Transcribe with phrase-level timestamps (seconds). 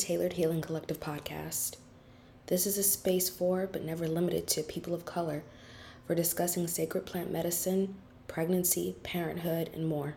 [0.00, 1.76] Tailored Healing Collective podcast.
[2.46, 5.42] This is a space for, but never limited to, people of color
[6.06, 7.96] for discussing sacred plant medicine,
[8.26, 10.14] pregnancy, parenthood, and more.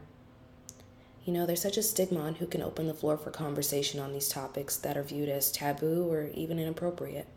[1.26, 4.14] You know, there's such a stigma on who can open the floor for conversation on
[4.14, 7.28] these topics that are viewed as taboo or even inappropriate.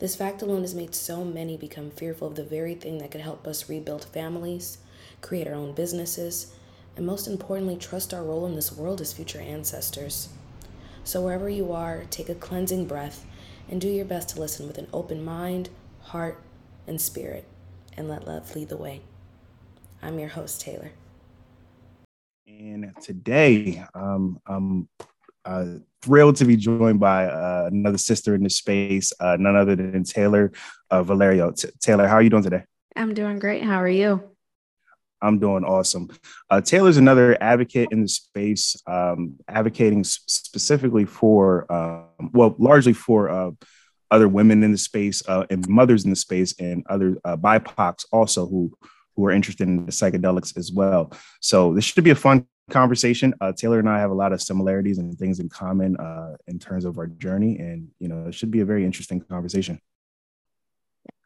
[0.00, 3.20] This fact alone has made so many become fearful of the very thing that could
[3.20, 4.78] help us rebuild families,
[5.20, 6.52] create our own businesses,
[6.96, 10.28] and most importantly, trust our role in this world as future ancestors.
[11.04, 13.26] So, wherever you are, take a cleansing breath
[13.68, 15.70] and do your best to listen with an open mind,
[16.02, 16.42] heart,
[16.86, 17.46] and spirit,
[17.96, 19.00] and let love lead the way.
[20.02, 20.92] I'm your host, Taylor.
[22.46, 24.88] And today, um, I'm
[25.44, 25.66] uh,
[26.02, 30.04] thrilled to be joined by uh, another sister in the space, uh, none other than
[30.04, 30.52] Taylor
[30.90, 31.52] uh, Valera.
[31.52, 32.64] T- Taylor, how are you doing today?
[32.96, 33.62] I'm doing great.
[33.62, 34.29] How are you?
[35.22, 36.08] I'm doing awesome.
[36.48, 43.28] Uh, Taylor's another advocate in the space, um, advocating specifically for, um, well, largely for
[43.28, 43.50] uh,
[44.10, 48.06] other women in the space uh, and mothers in the space and other uh, BIPOCs
[48.12, 48.76] also who
[49.16, 51.12] who are interested in the psychedelics as well.
[51.40, 53.34] So this should be a fun conversation.
[53.40, 56.58] Uh, Taylor and I have a lot of similarities and things in common uh, in
[56.58, 59.80] terms of our journey, and you know, it should be a very interesting conversation.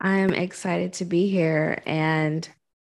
[0.01, 2.49] I am excited to be here and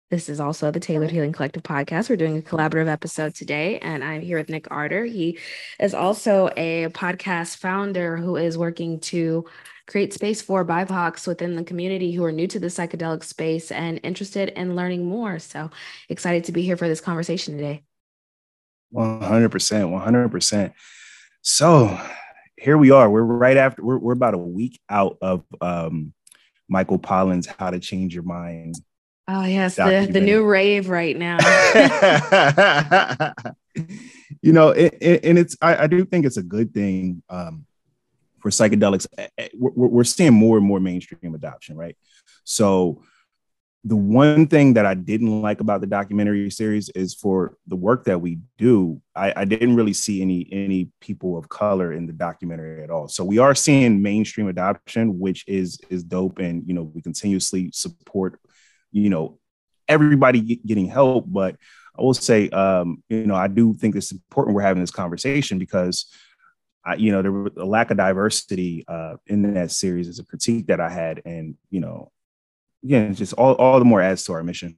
[0.09, 2.09] this is also the Tailored Healing Collective podcast.
[2.09, 5.06] We're doing a collaborative episode today, and I'm here with Nick Arter.
[5.06, 5.38] He
[5.80, 9.46] is also a podcast founder who is working to
[9.86, 14.00] create space for BIPOCs within the community who are new to the psychedelic space and
[14.03, 15.38] interested in learning more.
[15.38, 15.69] So
[16.09, 17.84] excited to be here for this conversation today.
[18.94, 20.74] 100%, 100%.
[21.42, 22.00] So
[22.58, 23.08] here we are.
[23.09, 26.14] We're right after, we're, we're about a week out of um,
[26.68, 28.75] Michael Pollan's How to Change Your Mind
[29.31, 31.38] Oh yes, the, the new rave right now.
[34.41, 37.68] you know, it, it, and it's I, I, do think it's a good thing um,
[38.39, 39.06] for psychedelics.
[39.19, 41.95] Eh, eh, we're, we're, seeing more and more mainstream adoption, right?
[42.44, 43.03] So
[43.84, 48.06] the one thing that I didn't like about the documentary series is for the work
[48.06, 52.13] that we do, I, I didn't really see any any people of color in the
[52.13, 53.07] documentary at all.
[53.07, 57.69] So we are seeing mainstream adoption, which is is dope, and you know we continuously
[57.72, 58.39] support
[58.91, 59.39] you know,
[59.88, 61.25] everybody getting help.
[61.27, 61.55] But
[61.97, 65.59] I will say, um, you know, I do think it's important we're having this conversation
[65.59, 66.05] because,
[66.85, 70.25] I, you know, there was a lack of diversity uh, in that series is a
[70.25, 72.11] critique that I had, and you know,
[72.83, 74.77] again, just all all the more adds to our mission.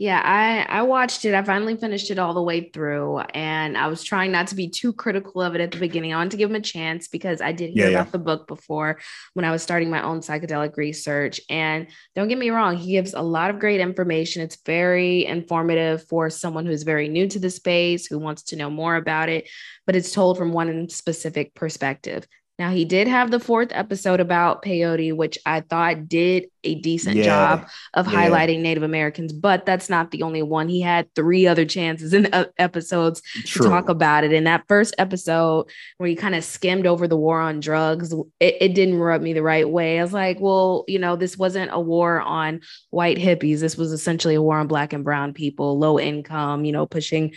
[0.00, 1.34] Yeah, I I watched it.
[1.34, 4.66] I finally finished it all the way through, and I was trying not to be
[4.66, 6.14] too critical of it at the beginning.
[6.14, 8.12] I wanted to give him a chance because I did hear yeah, about yeah.
[8.12, 8.98] the book before
[9.34, 11.38] when I was starting my own psychedelic research.
[11.50, 14.40] And don't get me wrong, he gives a lot of great information.
[14.40, 18.70] It's very informative for someone who's very new to the space who wants to know
[18.70, 19.50] more about it,
[19.84, 22.26] but it's told from one specific perspective.
[22.60, 27.16] Now, he did have the fourth episode about peyote, which I thought did a decent
[27.16, 27.24] yeah.
[27.24, 28.28] job of yeah.
[28.28, 30.68] highlighting Native Americans, but that's not the only one.
[30.68, 33.64] He had three other chances in the episodes True.
[33.64, 34.34] to talk about it.
[34.34, 38.56] In that first episode, where he kind of skimmed over the war on drugs, it,
[38.60, 39.98] it didn't rub me the right way.
[39.98, 42.60] I was like, well, you know, this wasn't a war on
[42.90, 43.60] white hippies.
[43.60, 47.32] This was essentially a war on Black and Brown people, low income, you know, pushing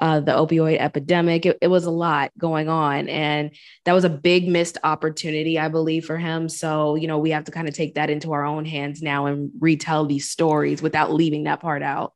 [0.00, 1.46] uh, the opioid epidemic.
[1.46, 3.08] It, it, was a lot going on.
[3.08, 3.50] And
[3.84, 6.48] that was a big missed opportunity, I believe, for him.
[6.48, 9.26] So, you know, we have to kind of take that into our own hands now
[9.26, 12.12] and retell these stories without leaving that part out.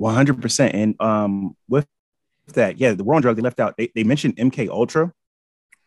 [0.00, 0.70] 100%.
[0.72, 1.86] And um, with
[2.54, 5.12] that, yeah, the war on drugs, they left out, they, they mentioned MK Ultra,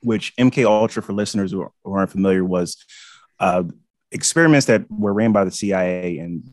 [0.01, 2.77] which MK Ultra, for listeners who, aren't familiar, was
[3.39, 3.63] uh,
[4.11, 6.49] experiments that were ran by the CIA and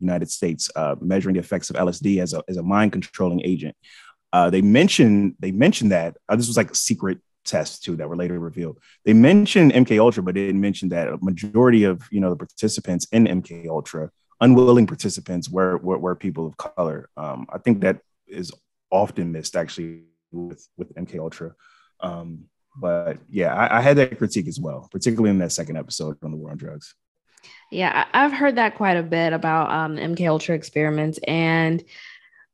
[0.00, 3.76] United States, uh, measuring the effects of LSD as a, as a mind controlling agent.
[4.36, 8.06] Uh, they mentioned they mentioned that uh, this was like a secret tests too that
[8.06, 8.78] were later revealed.
[9.06, 13.06] They mentioned MK Ultra, but didn't mention that a majority of you know the participants
[13.12, 14.10] in MK Ultra,
[14.42, 17.08] unwilling participants, were were, were people of color.
[17.16, 18.52] Um, I think that is
[18.90, 20.02] often missed actually
[20.32, 21.54] with with MK Ultra.
[22.00, 22.44] Um,
[22.78, 26.30] but yeah, I, I had that critique as well, particularly in that second episode on
[26.30, 26.94] the war on drugs.
[27.70, 31.82] Yeah, I've heard that quite a bit about um, MK Ultra experiments, and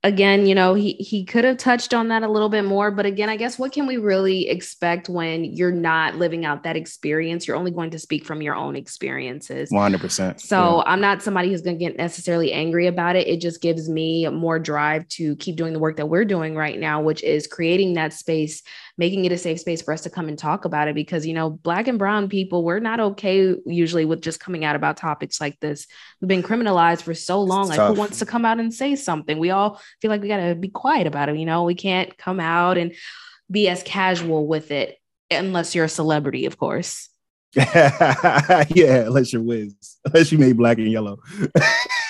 [0.04, 3.06] again, you know, he he could have touched on that a little bit more, but
[3.06, 7.46] again, I guess what can we really expect when you're not living out that experience?
[7.46, 9.70] You're only going to speak from your own experiences.
[9.70, 10.40] 100%.
[10.40, 10.92] So, yeah.
[10.92, 13.28] I'm not somebody who's going to get necessarily angry about it.
[13.28, 16.78] It just gives me more drive to keep doing the work that we're doing right
[16.78, 18.62] now, which is creating that space
[18.98, 21.32] making it a safe space for us to come and talk about it because you
[21.32, 25.40] know black and brown people we're not okay usually with just coming out about topics
[25.40, 25.86] like this
[26.20, 29.38] we've been criminalized for so long like who wants to come out and say something
[29.38, 32.16] we all feel like we got to be quiet about it you know we can't
[32.18, 32.94] come out and
[33.50, 34.98] be as casual with it
[35.30, 37.08] unless you're a celebrity, of course.
[37.54, 38.64] yeah,
[39.06, 39.74] unless you're Wiz,
[40.06, 41.18] unless you made black and yellow.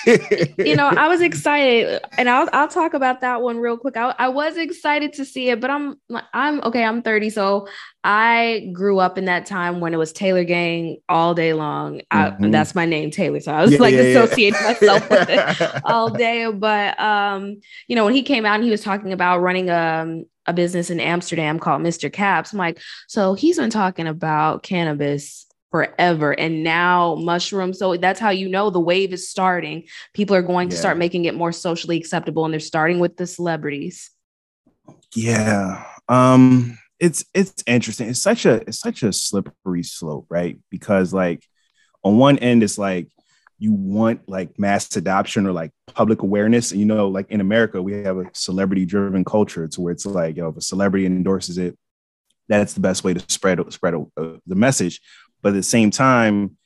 [0.05, 3.97] you know, I was excited, and I'll I'll talk about that one real quick.
[3.97, 5.99] I, I was excited to see it, but I'm
[6.33, 6.83] I'm okay.
[6.83, 7.67] I'm 30, so
[8.03, 12.01] I grew up in that time when it was Taylor Gang all day long.
[12.11, 12.45] Mm-hmm.
[12.45, 13.39] I, that's my name, Taylor.
[13.39, 14.67] So I was yeah, like yeah, associating yeah.
[14.67, 16.51] myself with it all day.
[16.51, 20.21] But um, you know, when he came out and he was talking about running a
[20.45, 22.11] a business in Amsterdam called Mr.
[22.11, 26.39] Caps, I'm like, so he's been talking about cannabis forever.
[26.39, 29.85] And now mushrooms so that's how you know the wave is starting.
[30.13, 30.73] People are going yeah.
[30.73, 34.11] to start making it more socially acceptable and they're starting with the celebrities.
[35.15, 38.07] Yeah um it's it's interesting.
[38.07, 40.59] It's such a it's such a slippery slope right?
[40.69, 41.43] Because like
[42.03, 43.07] on one end it's like
[43.57, 46.69] you want like mass adoption or like public awareness.
[46.69, 50.05] And you know like in america we have a celebrity driven culture to where it's
[50.05, 51.75] like you know if a celebrity endorses it
[52.49, 55.01] that's the best way to spread spread uh, the message
[55.43, 56.57] but at the same time,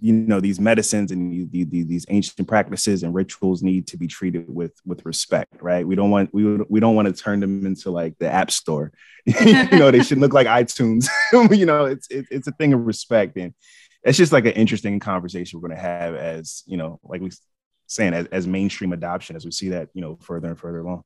[0.00, 4.72] you know these medicines and these, ancient practices and rituals need to be treated with
[4.84, 5.86] with respect right?
[5.86, 8.92] We don't want we, we don't want to turn them into like the app store.
[9.26, 11.06] You know they should look like itunes.
[11.32, 13.54] You know it's it, it's a thing of respect and
[14.02, 17.30] it's just like an interesting conversation we're going to have as you know like we
[17.86, 21.04] saying as, as mainstream adoption as we see that you know further and further along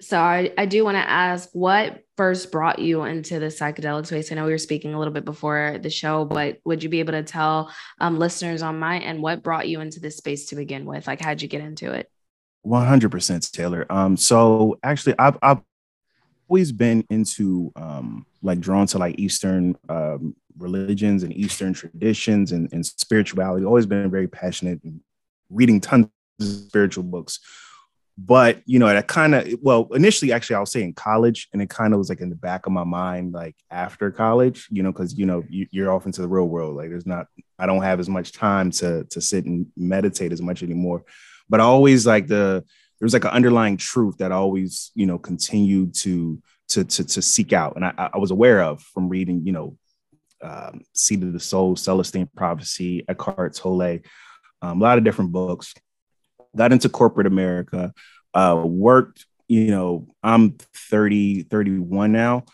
[0.00, 4.30] so I, I do want to ask what first brought you into the psychedelic space?
[4.30, 7.00] I know we were speaking a little bit before the show, but would you be
[7.00, 10.56] able to tell um, listeners on my end what brought you into this space to
[10.56, 11.06] begin with?
[11.06, 12.10] Like, how'd you get into it?
[12.66, 13.86] 100% Taylor.
[13.90, 15.60] Um, so actually, I've, I've
[16.48, 22.72] always been into um, like drawn to like Eastern um, religions and Eastern traditions and,
[22.72, 23.64] and spirituality.
[23.64, 25.00] Always been very passionate and
[25.50, 26.08] reading tons
[26.40, 27.40] of spiritual books
[28.16, 31.68] but you know that kind of well initially actually i was saying college and it
[31.68, 34.92] kind of was like in the back of my mind like after college you know
[34.92, 36.76] because you know you, are off into the real world.
[36.76, 37.26] Like there's not
[37.58, 41.04] i don't have as much time to to sit and meditate as much anymore.
[41.48, 42.64] But i always like the
[43.00, 47.20] there's like an underlying truth that I always you know continued to to to, to
[47.20, 47.74] seek out.
[47.76, 49.76] And I, I was aware of from reading you know
[50.40, 54.00] um, seat of the soul celestine prophecy eckhart tolle
[54.62, 55.74] um, a lot of different books
[56.56, 57.92] got into corporate America,
[58.34, 60.56] uh, worked, you know, I'm
[60.90, 62.44] 30, 31 now.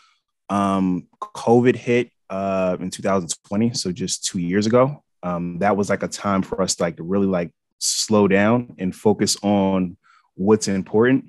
[0.49, 5.03] Um, COVID hit uh, in 2020, so just two years ago.
[5.23, 8.75] Um, that was like a time for us to like to really like slow down
[8.79, 9.97] and focus on
[10.35, 11.25] what's important.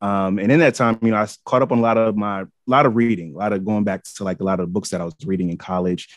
[0.00, 2.42] Um, and in that time, you know, I caught up on a lot of my,
[2.42, 4.90] a lot of reading, a lot of going back to like a lot of books
[4.90, 6.08] that I was reading in college.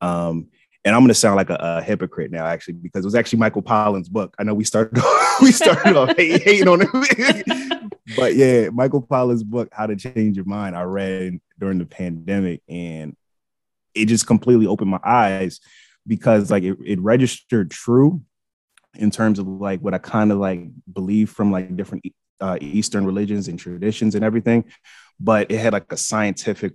[0.00, 0.48] Um,
[0.86, 3.40] and I'm going to sound like a, a, hypocrite now, actually, because it was actually
[3.40, 4.36] Michael Pollan's book.
[4.38, 5.02] I know we started
[5.42, 10.44] we started off hating on him, but yeah, Michael Pollan's book, How to Change Your
[10.44, 13.16] Mind, I read during the pandemic, and
[13.94, 15.58] it just completely opened my eyes
[16.06, 18.22] because like it, it registered true
[18.94, 20.60] in terms of like what I kind of like
[20.92, 22.04] believe from like different
[22.40, 24.64] uh, Eastern religions and traditions and everything,
[25.18, 26.72] but it had like a scientific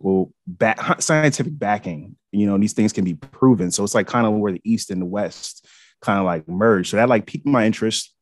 [0.47, 2.15] back, scientific backing.
[2.31, 3.71] You know, these things can be proven.
[3.71, 5.67] So it's like kind of where the East and the West
[6.01, 6.89] kind of like merge.
[6.89, 8.13] So that like piqued my interest.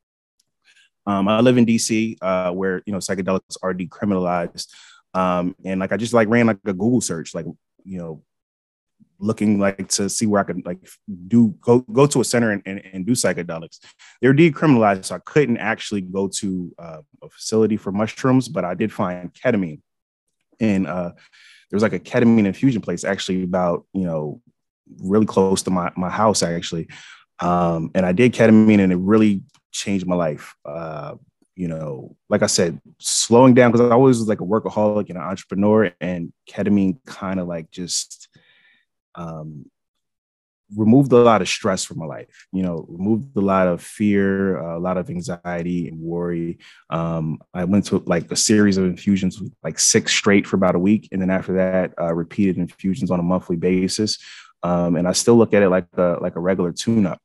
[1.06, 4.68] Um, I live in DC, uh, where you know psychedelics are decriminalized,
[5.14, 7.46] um, and like I just like ran like a Google search, like
[7.84, 8.22] you know,
[9.20, 10.78] looking like to see where I could like
[11.28, 13.80] do go go to a center and, and, and do psychedelics.
[14.22, 18.74] They're decriminalized, so I couldn't actually go to uh, a facility for mushrooms, but I
[18.74, 19.82] did find ketamine,
[20.60, 21.12] and uh,
[21.70, 24.42] there was like a ketamine infusion place actually about you know
[24.98, 26.88] really close to my my house actually,
[27.40, 30.56] um, and I did ketamine, and it really changed my life.
[30.66, 31.16] Uh,
[31.56, 35.18] you know, like I said, slowing down because I always was like a workaholic and
[35.18, 38.29] an entrepreneur, and ketamine kind of like just
[39.20, 39.66] um,
[40.76, 44.60] removed a lot of stress from my life you know removed a lot of fear
[44.64, 46.60] uh, a lot of anxiety and worry.
[46.90, 50.80] Um, i went to like a series of infusions like six straight for about a
[50.80, 54.18] week and then after that uh, repeated infusions on a monthly basis.
[54.62, 57.22] Um, and i still look at it like a like a regular tune up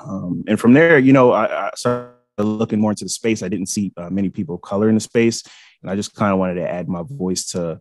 [0.00, 3.42] um, and from there you know I, I, started looking more into the space.
[3.42, 5.42] I didn't see uh, many people of color in the space
[5.80, 7.80] and i just kind of wanted to add my voice to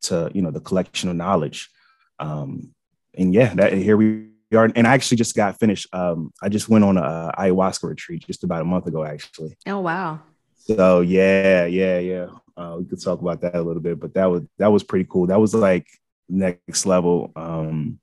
[0.00, 1.70] to you know the collection of knowledge
[2.18, 2.74] um,
[3.14, 4.70] and yeah, that here we are.
[4.74, 5.86] And I actually just got finished.
[5.92, 9.56] Um, I just went on a ayahuasca retreat just about a month ago, actually.
[9.66, 10.20] Oh wow.
[10.54, 12.26] So yeah, yeah, yeah.
[12.56, 15.06] Uh, we could talk about that a little bit, but that was that was pretty
[15.08, 15.26] cool.
[15.26, 15.86] That was like
[16.28, 17.32] next level.
[17.36, 18.00] Um,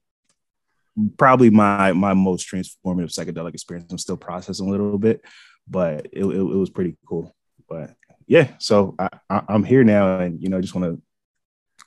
[1.17, 3.91] probably my my most transformative psychedelic experience.
[3.91, 5.21] I'm still processing a little bit,
[5.67, 7.35] but it, it, it was pretty cool.
[7.67, 7.91] But
[8.27, 11.01] yeah, so I, I, am here now, and you know, just want to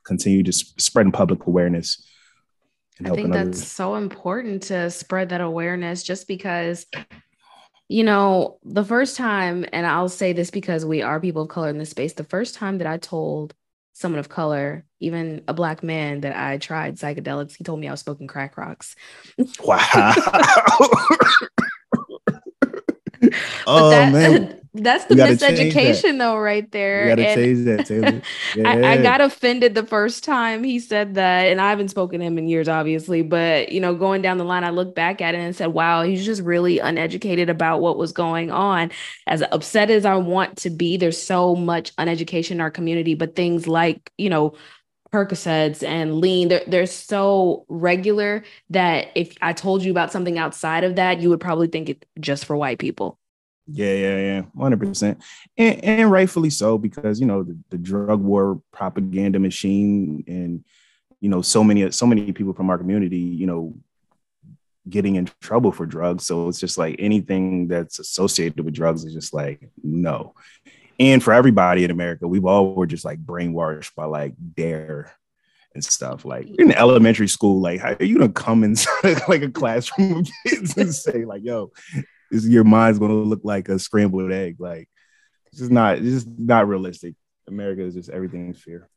[0.05, 2.07] continue just spreading public awareness.
[3.05, 3.67] I think that's others.
[3.67, 6.87] so important to spread that awareness just because
[7.89, 11.71] you know, the first time, and I'll say this because we are people of color
[11.71, 13.55] in this space, the first time that I told
[13.95, 17.93] someone of color, even a black man, that I tried psychedelics, he told me I
[17.93, 18.95] was smoking crack rocks.
[19.65, 19.89] Wow.
[23.67, 28.23] oh that, man that's the miseducation though right there you gotta and change that Taylor.
[28.57, 28.69] Yeah.
[28.69, 32.27] I, I, got offended the first time he said that and i haven't spoken to
[32.27, 35.35] him in years obviously but you know going down the line i looked back at
[35.35, 38.91] it and said wow he's just really uneducated about what was going on
[39.27, 43.37] as upset as i want to be there's so much uneducation in our community but
[43.37, 44.55] things like you know
[45.13, 50.85] Percocets and lean, they're, they're so regular that if I told you about something outside
[50.85, 53.18] of that, you would probably think it just for white people.
[53.71, 55.23] Yeah, yeah, yeah, hundred percent,
[55.59, 60.65] and and rightfully so because you know the, the drug war propaganda machine, and
[61.21, 63.75] you know so many so many people from our community, you know,
[64.89, 66.27] getting in trouble for drugs.
[66.27, 70.35] So it's just like anything that's associated with drugs is just like no.
[70.99, 75.13] And for everybody in America, we've all were just like brainwashed by like dare
[75.75, 76.25] and stuff.
[76.25, 80.29] Like in elementary school, like how are you gonna come inside like a classroom of
[80.47, 81.71] kids and say like, "Yo,
[82.31, 84.57] your mind's going to look like a scrambled egg.
[84.59, 84.89] Like
[85.47, 87.15] it's just not, it's just not realistic.
[87.47, 88.89] America is just everything's fear.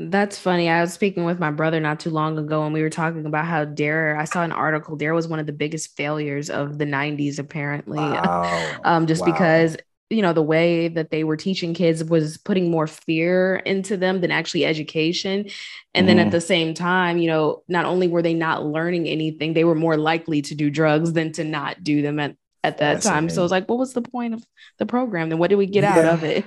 [0.00, 0.70] That's funny.
[0.70, 3.46] I was speaking with my brother not too long ago, and we were talking about
[3.46, 4.16] how Dare.
[4.16, 4.94] I saw an article.
[4.94, 7.98] Dare was one of the biggest failures of the '90s, apparently.
[7.98, 8.76] Wow.
[8.84, 9.32] um, just wow.
[9.32, 9.76] because
[10.10, 14.20] you know the way that they were teaching kids was putting more fear into them
[14.20, 15.50] than actually education
[15.94, 16.06] and mm.
[16.06, 16.30] then at mm-hmm.
[16.30, 19.98] the same time you know not only were they not learning anything they were more
[19.98, 22.34] likely to do drugs than to not do them at
[22.64, 23.28] at that time.
[23.28, 24.44] So it's like, what was the point of
[24.78, 25.28] the program?
[25.28, 25.98] Then what did we get yeah.
[25.98, 26.44] out of it?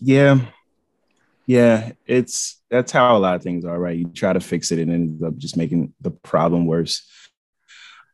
[0.00, 0.40] Yeah.
[1.46, 1.92] Yeah.
[2.06, 3.96] It's that's how a lot of things are, right?
[3.96, 7.08] You try to fix it and it ends up just making the problem worse.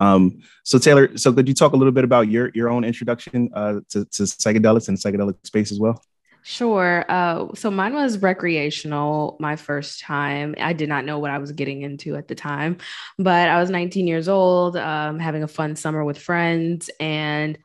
[0.00, 3.50] Um, so Taylor, so could you talk a little bit about your your own introduction
[3.54, 6.02] uh, to, to psychedelics and psychedelic space as well?
[6.42, 7.04] Sure.
[7.08, 10.54] Uh, so mine was recreational my first time.
[10.58, 12.78] I did not know what I was getting into at the time,
[13.18, 17.58] but I was 19 years old, um, having a fun summer with friends, and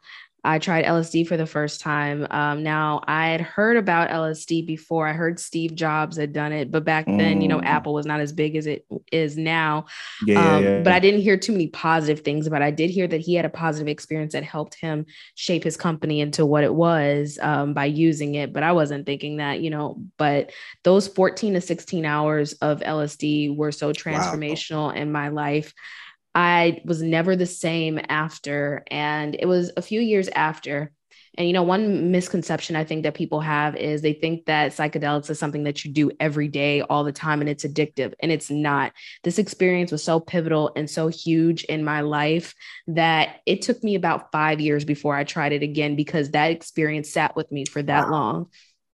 [0.46, 2.28] I tried LSD for the first time.
[2.30, 5.08] Um, now I had heard about LSD before.
[5.08, 7.66] I heard Steve Jobs had done it, but back then, you know, mm.
[7.66, 9.86] Apple was not as big as it is now.
[10.26, 12.62] Yeah, um, yeah, yeah, But I didn't hear too many positive things about.
[12.62, 12.66] It.
[12.66, 16.22] I did hear that he had a positive experience that helped him shape his company
[16.22, 18.54] into what it was um, by using it.
[18.54, 20.00] But I wasn't thinking that, you know.
[20.18, 20.52] But
[20.84, 25.02] those 14 to 16 hours of LSD were so transformational wow.
[25.02, 25.74] in my life.
[26.36, 28.84] I was never the same after.
[28.92, 30.92] And it was a few years after.
[31.38, 35.30] And, you know, one misconception I think that people have is they think that psychedelics
[35.30, 38.14] is something that you do every day, all the time, and it's addictive.
[38.22, 38.94] And it's not.
[39.24, 42.54] This experience was so pivotal and so huge in my life
[42.88, 47.10] that it took me about five years before I tried it again because that experience
[47.10, 48.12] sat with me for that wow.
[48.12, 48.50] long.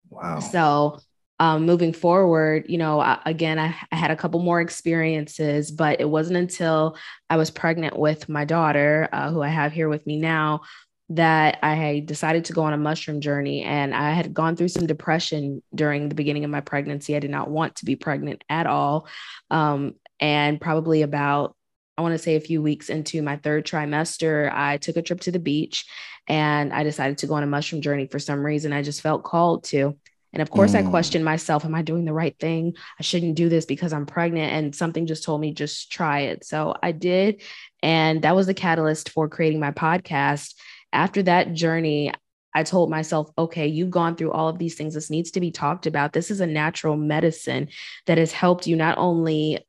[0.10, 0.39] Wow.
[0.39, 1.00] So,
[1.39, 6.01] um, moving forward, you know, I, again, I, I, had a couple more experiences, but
[6.01, 6.98] it wasn't until
[7.29, 10.62] I was pregnant with my daughter, uh, who I have here with me now,
[11.10, 13.63] that I decided to go on a mushroom journey.
[13.63, 17.15] And I had gone through some depression during the beginning of my pregnancy.
[17.15, 19.08] I did not want to be pregnant at all.
[19.50, 21.55] Um, and probably about
[21.98, 25.19] I want to say a few weeks into my third trimester, I took a trip
[25.22, 25.86] to the beach
[26.29, 28.72] and I decided to go on a mushroom journey for some reason.
[28.72, 29.98] I just felt called to.
[30.33, 30.86] And of course, mm.
[30.86, 32.74] I questioned myself Am I doing the right thing?
[33.00, 34.51] I shouldn't do this because I'm pregnant.
[34.51, 36.45] And something just told me, just try it.
[36.45, 37.41] So I did.
[37.81, 40.55] And that was the catalyst for creating my podcast.
[40.91, 42.12] After that journey,
[42.53, 44.93] I told myself, okay, you've gone through all of these things.
[44.93, 46.13] This needs to be talked about.
[46.13, 47.69] This is a natural medicine
[48.07, 49.65] that has helped you not only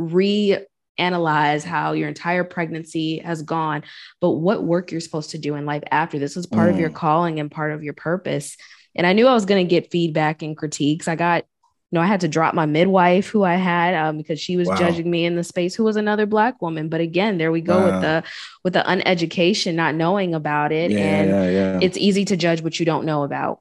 [0.00, 3.82] reanalyze how your entire pregnancy has gone,
[4.20, 6.18] but what work you're supposed to do in life after.
[6.18, 6.74] This is part mm.
[6.74, 6.94] of your mm.
[6.94, 8.56] calling and part of your purpose.
[8.94, 11.08] And I knew I was going to get feedback and critiques.
[11.08, 11.44] I got,
[11.90, 14.68] you know, I had to drop my midwife who I had um, because she was
[14.68, 14.76] wow.
[14.76, 16.88] judging me in the space, who was another black woman.
[16.88, 17.84] But again, there we go wow.
[17.84, 18.24] with the
[18.64, 21.78] with the uneducation, not knowing about it, yeah, and yeah, yeah.
[21.82, 23.60] it's easy to judge what you don't know about.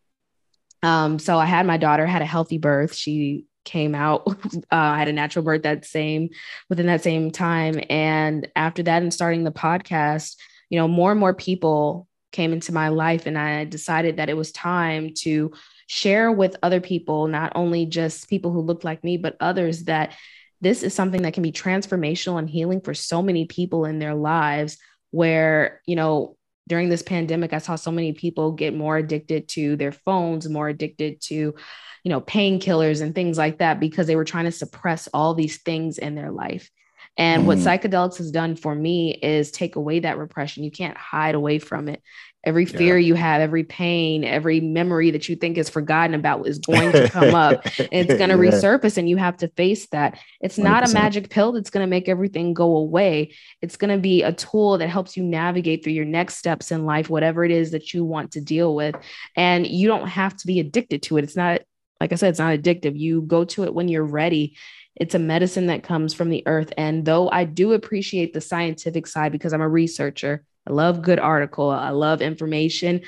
[0.84, 2.94] Um, so I had my daughter had a healthy birth.
[2.96, 4.24] She came out.
[4.72, 6.30] Uh, I had a natural birth that same
[6.70, 10.38] within that same time, and after that, and starting the podcast,
[10.70, 14.38] you know, more and more people came into my life and I decided that it
[14.38, 15.52] was time to
[15.88, 20.16] share with other people, not only just people who look like me, but others that
[20.62, 24.16] this is something that can be transformational and healing for so many people in their
[24.16, 24.78] lives
[25.10, 29.76] where, you know, during this pandemic, I saw so many people get more addicted to
[29.76, 34.24] their phones, more addicted to, you know, painkillers and things like that because they were
[34.24, 36.70] trying to suppress all these things in their life.
[37.18, 37.46] And mm.
[37.46, 40.64] what psychedelics has done for me is take away that repression.
[40.64, 42.02] You can't hide away from it.
[42.44, 43.06] Every fear yeah.
[43.06, 47.08] you have, every pain, every memory that you think is forgotten about is going to
[47.08, 48.52] come up and it's going to yeah.
[48.52, 50.18] resurface, and you have to face that.
[50.40, 50.64] It's 100%.
[50.64, 53.36] not a magic pill that's going to make everything go away.
[53.62, 56.88] It's going to be a tool that helps you navigate through your next steps in
[56.88, 58.96] life, whatever it is that you want to deal with.
[59.36, 61.24] And you don't have to be addicted to it.
[61.24, 61.62] It's not,
[62.00, 62.98] like I said, it's not addictive.
[62.98, 64.58] You go to it when you're ready
[64.96, 66.74] it's a medicine that comes from the earth.
[66.78, 71.20] And though I do appreciate the scientific side because I'm a researcher, I love good
[71.20, 73.02] article, I love information.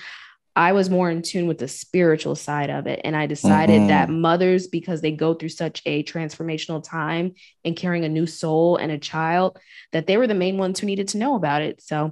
[0.55, 3.01] I was more in tune with the spiritual side of it.
[3.03, 3.87] And I decided mm-hmm.
[3.87, 8.77] that mothers, because they go through such a transformational time in carrying a new soul
[8.77, 9.57] and a child,
[9.93, 11.81] that they were the main ones who needed to know about it.
[11.81, 12.11] So,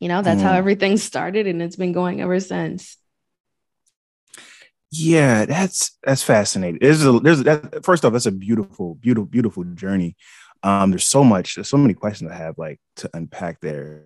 [0.00, 0.48] you know, that's mm-hmm.
[0.48, 2.98] how everything started and it's been going ever since.
[4.94, 6.78] Yeah, that's that's fascinating.
[6.80, 10.16] There's a there's that, first off, that's a beautiful, beautiful, beautiful journey.
[10.62, 14.04] Um, there's so much, there's so many questions I have like to unpack there.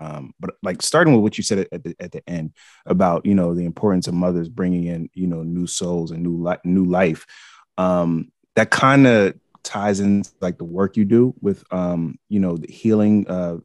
[0.00, 2.54] Um, but like starting with what you said at the at the end
[2.86, 6.36] about you know the importance of mothers bringing in you know new souls and new
[6.42, 7.26] life, new life.
[7.76, 12.56] Um, that kind of ties in like the work you do with um, you know
[12.56, 13.58] the healing uh,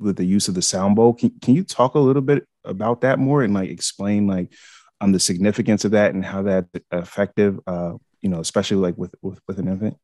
[0.00, 1.14] with the use of the sound bowl.
[1.14, 4.52] Can can you talk a little bit about that more and like explain like
[5.00, 9.14] um, the significance of that and how that's effective, uh, you know, especially like with,
[9.22, 9.96] with, with an infant?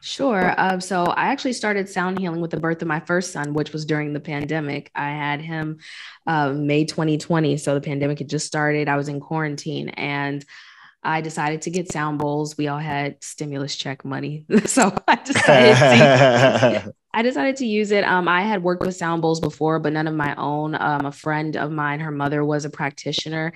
[0.00, 0.54] Sure.
[0.56, 3.72] Um, so I actually started sound healing with the birth of my first son, which
[3.72, 4.90] was during the pandemic.
[4.94, 5.78] I had him
[6.26, 7.56] uh, May 2020.
[7.56, 8.88] So the pandemic had just started.
[8.88, 10.44] I was in quarantine and
[11.02, 12.56] I decided to get sound bowls.
[12.56, 14.44] We all had stimulus check money.
[14.66, 18.04] so I decided to, I decided to use it.
[18.04, 20.74] Um, I had worked with sound bowls before, but none of my own.
[20.74, 23.54] Um, a friend of mine, her mother was a practitioner,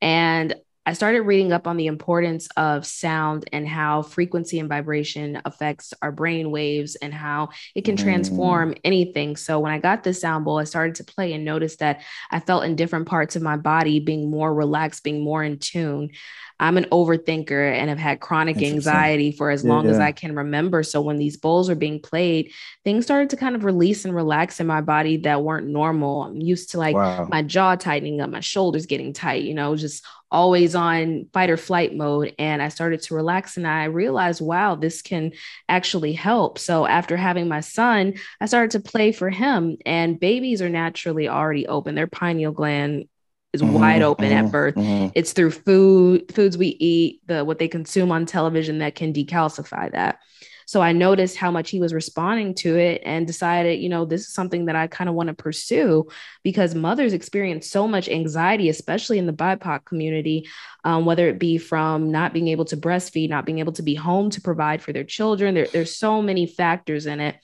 [0.00, 5.40] and I started reading up on the importance of sound and how frequency and vibration
[5.44, 8.80] affects our brain waves and how it can transform mm.
[8.82, 9.36] anything.
[9.36, 12.40] So when I got the sound bowl, I started to play and noticed that I
[12.40, 16.10] felt in different parts of my body being more relaxed, being more in tune.
[16.58, 19.92] I'm an overthinker and have had chronic anxiety for as long yeah.
[19.92, 20.84] as I can remember.
[20.84, 22.52] So when these bowls were being played,
[22.84, 26.22] things started to kind of release and relax in my body that weren't normal.
[26.22, 27.26] I'm used to like wow.
[27.28, 31.56] my jaw tightening up, my shoulders getting tight, you know, just always on fight or
[31.56, 32.34] flight mode.
[32.38, 35.32] And I started to relax and I realized, wow, this can
[35.68, 36.58] actually help.
[36.58, 39.76] So after having my son, I started to play for him.
[39.86, 41.94] And babies are naturally already open.
[41.94, 43.08] Their pineal gland
[43.52, 44.74] is mm-hmm, wide open mm-hmm, at birth.
[44.74, 45.08] Mm-hmm.
[45.14, 49.92] It's through food, foods we eat, the what they consume on television that can decalcify
[49.92, 50.18] that.
[50.66, 54.22] So I noticed how much he was responding to it and decided, you know, this
[54.22, 56.08] is something that I kind of want to pursue
[56.42, 60.48] because mothers experience so much anxiety, especially in the BIPOC community,
[60.84, 63.94] um, whether it be from not being able to breastfeed, not being able to be
[63.94, 65.54] home to provide for their children.
[65.54, 67.36] There, there's so many factors in it.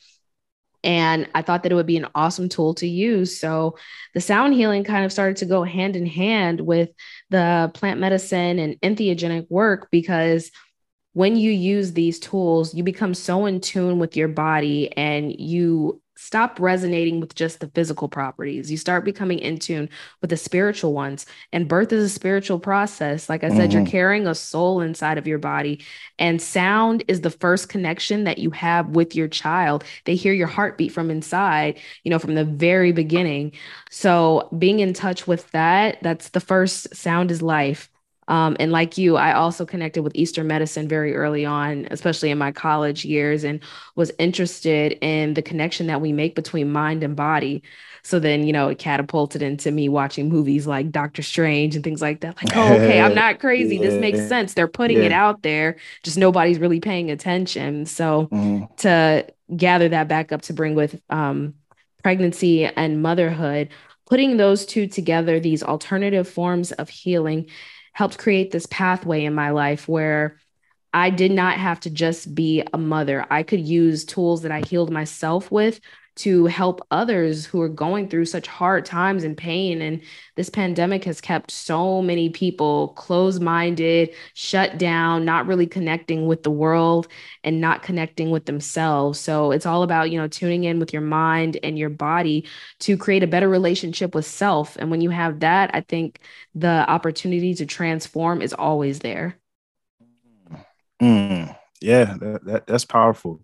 [0.84, 3.40] And I thought that it would be an awesome tool to use.
[3.40, 3.76] So
[4.14, 6.90] the sound healing kind of started to go hand in hand with
[7.30, 10.50] the plant medicine and entheogenic work because
[11.12, 16.00] when you use these tools, you become so in tune with your body and you
[16.20, 18.72] stop resonating with just the physical properties.
[18.72, 19.88] You start becoming in tune
[20.20, 21.26] with the spiritual ones.
[21.52, 23.28] And birth is a spiritual process.
[23.28, 23.78] Like I said, mm-hmm.
[23.78, 25.84] you're carrying a soul inside of your body.
[26.18, 29.84] And sound is the first connection that you have with your child.
[30.06, 33.52] They hear your heartbeat from inside, you know, from the very beginning.
[33.88, 37.88] So being in touch with that, that's the first sound is life.
[38.28, 42.38] Um, and like you, I also connected with Eastern medicine very early on, especially in
[42.38, 43.60] my college years, and
[43.96, 47.62] was interested in the connection that we make between mind and body.
[48.02, 52.00] So then, you know, it catapulted into me watching movies like Doctor Strange and things
[52.00, 52.36] like that.
[52.36, 53.76] Like, oh, okay, I'm not crazy.
[53.76, 53.82] yeah.
[53.82, 54.54] This makes sense.
[54.54, 55.04] They're putting yeah.
[55.04, 57.86] it out there, just nobody's really paying attention.
[57.86, 58.64] So mm-hmm.
[58.78, 61.54] to gather that back up to bring with um,
[62.02, 63.70] pregnancy and motherhood,
[64.06, 67.48] putting those two together, these alternative forms of healing
[67.98, 70.38] helped create this pathway in my life where
[70.94, 73.26] I did not have to just be a mother.
[73.28, 75.80] I could use tools that I healed myself with
[76.18, 79.80] to help others who are going through such hard times and pain.
[79.80, 80.00] And
[80.34, 86.42] this pandemic has kept so many people closed minded, shut down, not really connecting with
[86.42, 87.06] the world
[87.44, 89.20] and not connecting with themselves.
[89.20, 92.46] So it's all about, you know, tuning in with your mind and your body
[92.80, 94.76] to create a better relationship with self.
[94.76, 96.20] And when you have that, I think
[96.54, 99.38] the opportunity to transform is always there.
[101.00, 103.40] Mm, yeah, that, that, that's powerful.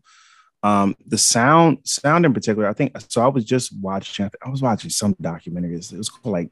[0.65, 2.97] Um, the sound, sound in particular, I think.
[3.11, 4.31] So I was just watching.
[4.43, 5.93] I was watching some documentaries.
[5.93, 6.51] It was called like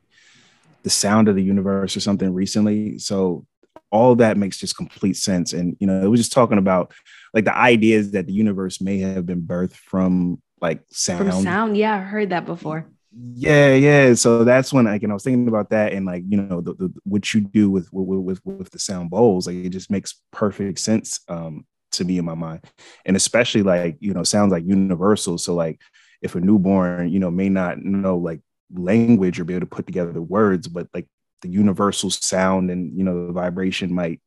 [0.82, 2.98] "The Sound of the Universe" or something recently.
[2.98, 3.46] So
[3.90, 5.54] all that makes just complete sense.
[5.54, 6.92] And you know, it was just talking about
[7.32, 11.30] like the ideas that the universe may have been birthed from like sound.
[11.30, 12.86] From sound, yeah, I heard that before.
[13.34, 14.14] Yeah, yeah.
[14.14, 16.74] So that's when like, and I was thinking about that and like, you know, the,
[16.74, 20.20] the, what you do with, with with with the sound bowls, like it just makes
[20.32, 22.64] perfect sense um to me in my mind.
[23.04, 25.38] And especially like, you know, sounds like universal.
[25.38, 25.80] So like
[26.20, 28.40] if a newborn, you know, may not know like
[28.72, 31.06] language or be able to put together the words, but like
[31.42, 34.20] the universal sound and you know the vibration might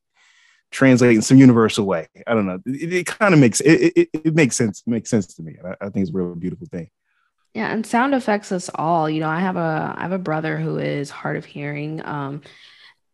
[0.71, 2.07] translate in some universal way.
[2.27, 2.59] I don't know.
[2.65, 4.83] It, it kind of makes it, it, it makes sense.
[4.85, 5.55] It makes sense to me.
[5.63, 6.89] I, I think it's a real beautiful thing.
[7.53, 9.09] Yeah, and sound affects us all.
[9.09, 12.05] You know, I have a I have a brother who is hard of hearing.
[12.05, 12.41] Um,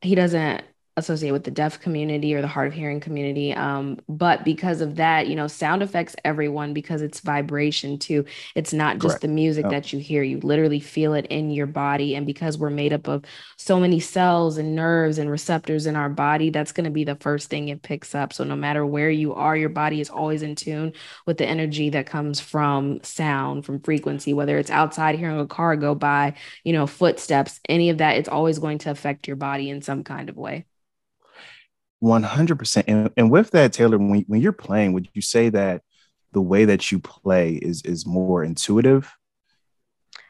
[0.02, 0.64] he doesn't
[0.98, 3.54] associate with the deaf community or the hard of hearing community.
[3.54, 8.26] Um, but because of that, you know, sound affects everyone because it's vibration too.
[8.56, 9.22] It's not just Correct.
[9.22, 12.16] the music that you hear, you literally feel it in your body.
[12.16, 13.24] And because we're made up of
[13.56, 17.16] so many cells and nerves and receptors in our body, that's going to be the
[17.16, 18.34] first thing it picks up.
[18.34, 20.92] So no matter where you are, your body is always in tune
[21.26, 25.78] with the energy that comes from sound, from frequency, whether it's outside hearing a car
[25.78, 29.70] go by, you know, footsteps, any of that, it's always going to affect your body
[29.70, 30.66] in some kind of way.
[32.04, 32.84] 100%.
[32.88, 35.84] And, and with that, Taylor, when, when you're playing, would you say that
[36.32, 39.14] the way that you play is is more intuitive?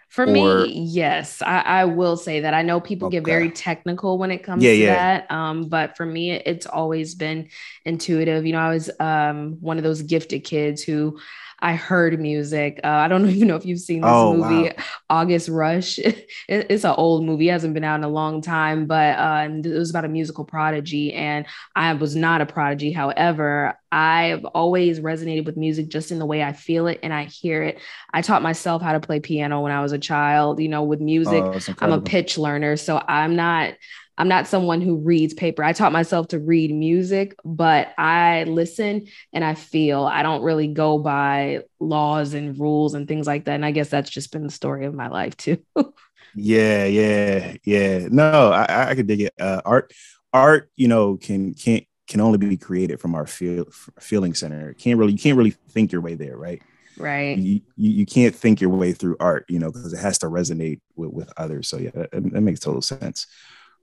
[0.09, 0.27] For or...
[0.27, 2.53] me, yes, I, I, will say that.
[2.53, 3.17] I know people okay.
[3.17, 4.95] get very technical when it comes yeah, to yeah.
[4.95, 7.47] that, um, but for me, it's always been
[7.85, 8.45] intuitive.
[8.45, 11.17] You know, I was um, one of those gifted kids who
[11.61, 12.79] I heard music.
[12.83, 14.83] Uh, I don't even know if you've seen this oh, movie, wow.
[15.09, 15.99] August Rush.
[15.99, 19.47] it, it's an old movie, it hasn't been out in a long time, but uh,
[19.49, 21.13] it was about a musical prodigy.
[21.13, 21.45] And
[21.75, 22.91] I was not a prodigy.
[22.91, 27.25] However, I've always resonated with music just in the way I feel it and I
[27.25, 27.79] hear it.
[28.13, 30.61] I taught myself how to play piano when I was a child.
[30.61, 32.77] You know, with music, oh, I'm a pitch learner.
[32.77, 33.73] So I'm not
[34.21, 35.63] I'm not someone who reads paper.
[35.63, 40.03] I taught myself to read music, but I listen and I feel.
[40.03, 43.55] I don't really go by laws and rules and things like that.
[43.55, 45.57] And I guess that's just been the story of my life too.
[46.35, 48.09] yeah, yeah, yeah.
[48.11, 49.33] No, I, I could dig it.
[49.39, 49.91] Uh, art,
[50.31, 53.65] art, you know, can can't can only be created from our feel
[53.99, 54.75] feeling center.
[54.75, 56.61] Can't really you can't really think your way there, right?
[56.95, 57.39] Right.
[57.39, 60.27] You, you, you can't think your way through art, you know, because it has to
[60.27, 61.67] resonate with, with others.
[61.69, 63.25] So yeah, that, that makes total sense.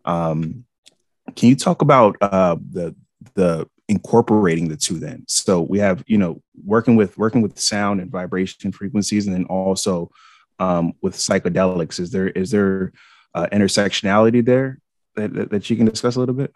[0.05, 0.65] Um,
[1.37, 2.95] can you talk about uh, the
[3.35, 5.25] the incorporating the two then?
[5.29, 9.45] So we have you know working with working with sound and vibration frequencies, and then
[9.45, 10.11] also
[10.59, 12.01] um, with psychedelics.
[12.01, 12.93] Is there is there
[13.35, 14.81] uh, intersectionality there
[15.17, 16.55] that, that, you can discuss a little bit?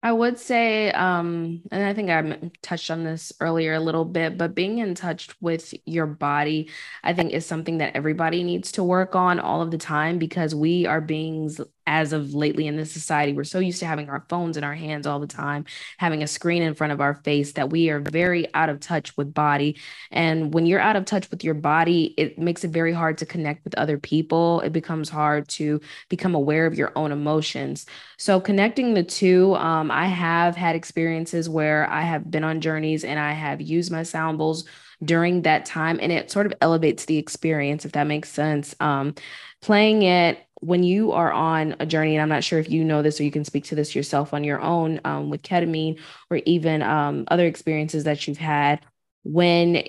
[0.00, 4.38] I would say, um, and I think I touched on this earlier a little bit,
[4.38, 6.70] but being in touch with your body,
[7.02, 10.54] I think is something that everybody needs to work on all of the time because
[10.54, 14.22] we are beings as of lately in this society, we're so used to having our
[14.28, 15.64] phones in our hands all the time,
[15.96, 19.16] having a screen in front of our face that we are very out of touch
[19.16, 19.74] with body.
[20.10, 23.26] And when you're out of touch with your body, it makes it very hard to
[23.26, 24.60] connect with other people.
[24.60, 27.86] It becomes hard to become aware of your own emotions.
[28.18, 33.02] So, connecting the two, um, I have had experiences where I have been on journeys
[33.02, 34.64] and I have used my sound bowls
[35.04, 39.14] during that time and it sort of elevates the experience if that makes sense um,
[39.60, 43.02] playing it when you are on a journey, and I'm not sure if you know
[43.02, 46.40] this or you can speak to this yourself on your own um, with ketamine or
[46.46, 48.80] even um, other experiences that you've had,
[49.22, 49.84] when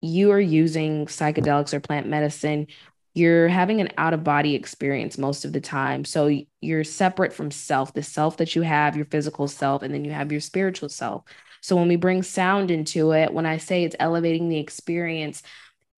[0.00, 2.66] you are using psychedelics or plant medicine,
[3.14, 6.04] you're having an out of body experience most of the time.
[6.04, 10.04] So you're separate from self, the self that you have, your physical self, and then
[10.04, 11.24] you have your spiritual self.
[11.60, 15.42] So when we bring sound into it, when I say it's elevating the experience,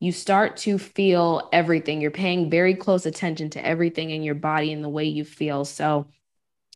[0.04, 2.02] you start to feel everything.
[2.02, 5.64] You're paying very close attention to everything in your body and the way you feel.
[5.64, 6.08] So,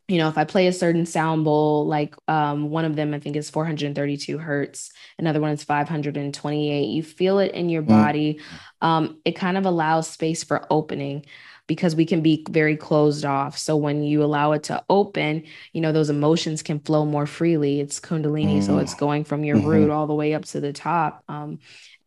[0.07, 3.19] you know, if I play a certain sound bowl, like um, one of them, I
[3.19, 7.89] think is 432 hertz, another one is 528, you feel it in your mm.
[7.89, 8.39] body.
[8.81, 11.23] Um, it kind of allows space for opening
[11.67, 13.59] because we can be very closed off.
[13.59, 17.79] So when you allow it to open, you know, those emotions can flow more freely.
[17.79, 18.57] It's Kundalini.
[18.57, 18.65] Mm.
[18.65, 19.67] So it's going from your mm-hmm.
[19.67, 21.23] root all the way up to the top.
[21.27, 21.59] Um,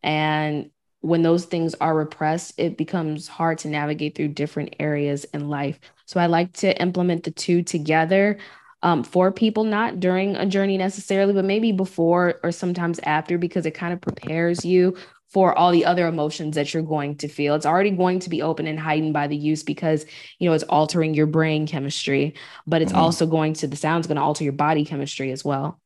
[0.03, 0.69] and
[1.03, 5.77] when those things are repressed, it becomes hard to navigate through different areas in life.
[6.05, 8.37] So I like to implement the two together
[8.83, 13.65] um, for people, not during a journey necessarily, but maybe before or sometimes after, because
[13.65, 14.95] it kind of prepares you
[15.27, 17.55] for all the other emotions that you're going to feel.
[17.55, 20.05] It's already going to be open and heightened by the use because,
[20.39, 22.35] you know, it's altering your brain chemistry,
[22.65, 23.01] but it's mm-hmm.
[23.01, 25.81] also going to, the sound's going to alter your body chemistry as well.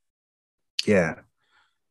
[0.85, 1.15] Yeah.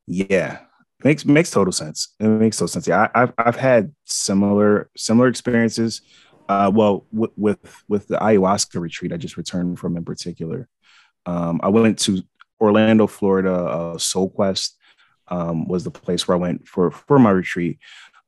[0.06, 0.60] Yeah.
[1.04, 2.14] Makes makes total sense.
[2.20, 2.86] It makes total sense.
[2.86, 6.02] Yeah, I, have I've had similar similar experiences.
[6.48, 10.68] Uh, well, w- with with the ayahuasca retreat I just returned from in particular,
[11.26, 12.22] um, I went to
[12.60, 13.52] Orlando, Florida.
[13.52, 14.76] Uh, Soul Quest
[15.28, 17.78] um, was the place where I went for for my retreat,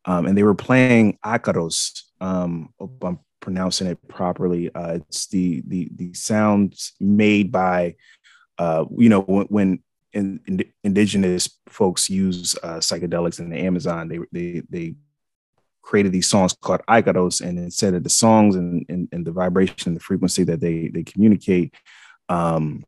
[0.05, 2.03] um, and they were playing Acaros.
[2.21, 4.71] Um, I'm pronouncing it properly.
[4.75, 7.95] Uh, it's the the the sounds made by,
[8.59, 14.09] uh, you know, when, when in, in, indigenous folks use uh, psychedelics in the Amazon.
[14.09, 14.95] They they they
[15.83, 19.77] created these songs called Icaros, and instead of the songs and, and, and the vibration
[19.87, 21.75] and the frequency that they they communicate,
[22.29, 22.85] um,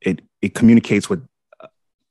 [0.00, 1.26] it it communicates with.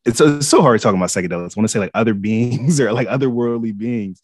[0.06, 1.56] It's, it's so hard talking about psychedelics.
[1.56, 4.22] I want to say like other beings or like otherworldly beings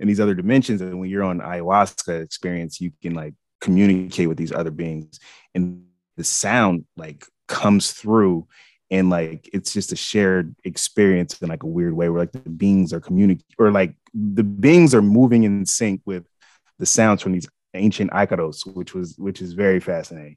[0.00, 0.80] in these other dimensions.
[0.80, 5.20] And when you're on ayahuasca experience, you can like communicate with these other beings,
[5.54, 5.84] and
[6.16, 8.46] the sound like comes through
[8.90, 12.38] and like it's just a shared experience in like a weird way where like the
[12.40, 16.26] beings are communicating or like the beings are moving in sync with
[16.78, 20.36] the sounds from these ancient icaros which was which is very fascinating.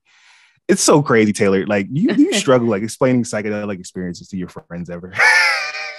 [0.67, 1.65] It's so crazy taylor.
[1.65, 5.13] Like you, you struggle like explaining psychedelic experiences to your friends ever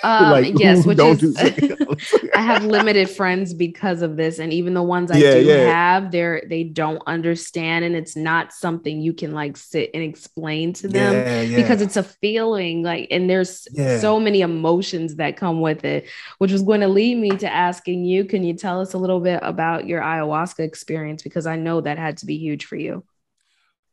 [0.05, 1.37] Um, like, yes, which is
[2.35, 5.57] I have limited friends because of this, and even the ones I yeah, do yeah.
[5.65, 10.75] have, they're they don't understand, and it's not something you can like sit and explain
[10.75, 13.67] to them yeah, because it's a feeling like, and there's
[14.01, 16.07] so many emotions that come with it,
[16.39, 19.21] which was going to lead me to asking you, can you tell us a little
[19.21, 23.05] bit about your ayahuasca experience because I know that had to be huge for you.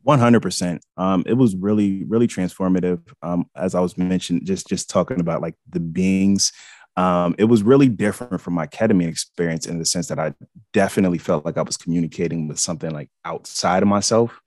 [0.05, 5.19] 100% um, it was really really transformative um, as i was mentioned just just talking
[5.19, 6.51] about like the beings.
[6.97, 10.33] Um, it was really different from my ketamine experience in the sense that i
[10.73, 14.41] definitely felt like i was communicating with something like outside of myself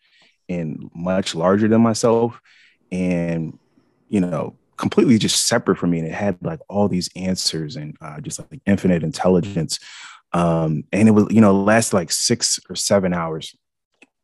[0.49, 2.39] and much larger than myself
[2.93, 3.59] and
[4.09, 5.99] you know completely just separate from me.
[6.01, 9.79] And it had like all these answers and uh, just like infinite intelligence.
[10.33, 13.55] Um, and it was you know last like six or seven hours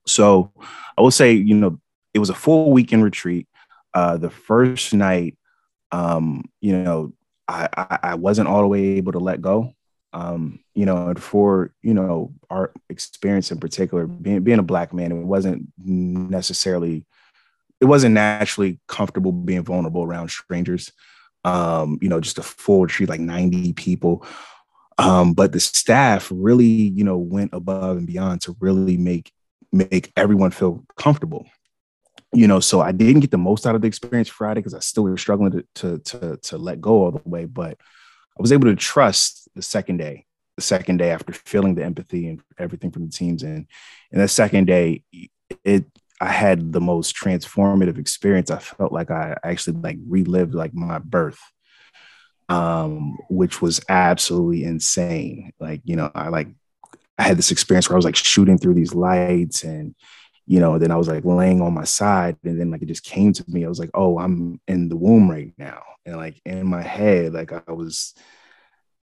[0.06, 0.52] so
[0.96, 1.80] I will say, you know,
[2.14, 3.46] it was a full weekend retreat.
[3.94, 5.36] Uh, the first night,
[5.92, 7.12] um, you know,
[7.48, 9.74] I, I, I wasn't all the way able to let go.
[10.12, 14.92] Um, you know, and for you know our experience in particular, being being a black
[14.92, 17.04] man, it wasn't necessarily,
[17.80, 20.92] it wasn't naturally comfortable being vulnerable around strangers.
[21.44, 24.26] Um, you know, just a full retreat, like 90 people.
[24.98, 29.32] Um, but the staff really, you know, went above and beyond to really make
[29.72, 31.46] make everyone feel comfortable
[32.33, 32.61] you know?
[32.61, 35.20] So i didn't get the most out of the experience friday because i still was
[35.20, 37.76] struggling to, to to to let go all the way but
[38.38, 42.28] i was able to trust the second day the second day after feeling the empathy
[42.28, 43.66] and everything from the teams and
[44.12, 45.02] and that second day
[45.64, 45.85] it
[46.20, 48.50] i had the most transformative experience.
[48.50, 51.40] I felt like i actually like relived like my birth
[52.48, 55.52] um which was absolutely insane.
[55.59, 56.48] Like you know i like
[57.20, 59.94] I had this experience where I was like shooting through these lights and
[60.46, 63.04] you know, then I was like laying on my side and then like it just
[63.04, 63.64] came to me.
[63.64, 65.83] I was like, oh, I'm in the womb right now.
[66.06, 68.14] And like in my head, like I was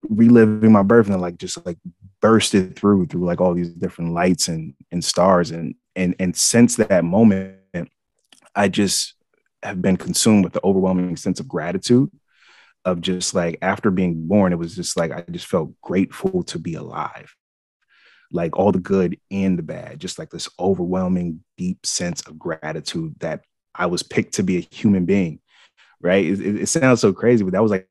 [0.09, 1.79] reliving my birth and like just like
[2.21, 6.77] bursted through through like all these different lights and and stars and and and since
[6.77, 7.57] that moment
[8.55, 9.15] I just
[9.63, 12.11] have been consumed with the overwhelming sense of gratitude
[12.85, 16.59] of just like after being born it was just like I just felt grateful to
[16.59, 17.35] be alive
[18.35, 23.15] like all the good and the bad, just like this overwhelming, deep sense of gratitude
[23.21, 23.45] that
[23.75, 25.39] I was picked to be a human being.
[26.01, 26.27] Right.
[26.27, 27.89] It, it, sounds so crazy, but that was like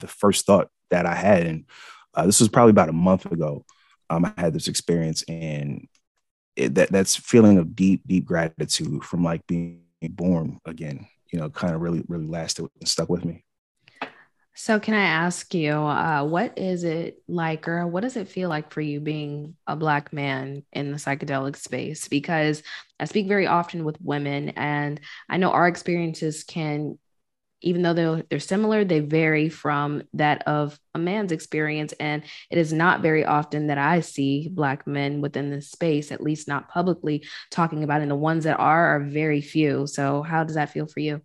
[0.00, 1.46] the first thought that I had.
[1.46, 1.66] And
[2.14, 3.64] uh, this was probably about a month ago.
[4.08, 5.86] Um, I had this experience and
[6.56, 11.50] it, that that's feeling of deep, deep gratitude from like being born again, you know,
[11.50, 13.44] kind of really, really lasted and stuck with me.
[14.62, 18.50] So, can I ask you, uh, what is it like, or what does it feel
[18.50, 22.08] like for you being a Black man in the psychedelic space?
[22.08, 22.62] Because
[23.00, 26.98] I speak very often with women, and I know our experiences can,
[27.62, 31.94] even though they're, they're similar, they vary from that of a man's experience.
[31.98, 36.22] And it is not very often that I see Black men within this space, at
[36.22, 38.02] least not publicly, talking about it.
[38.02, 39.86] And the ones that are are very few.
[39.86, 41.22] So, how does that feel for you?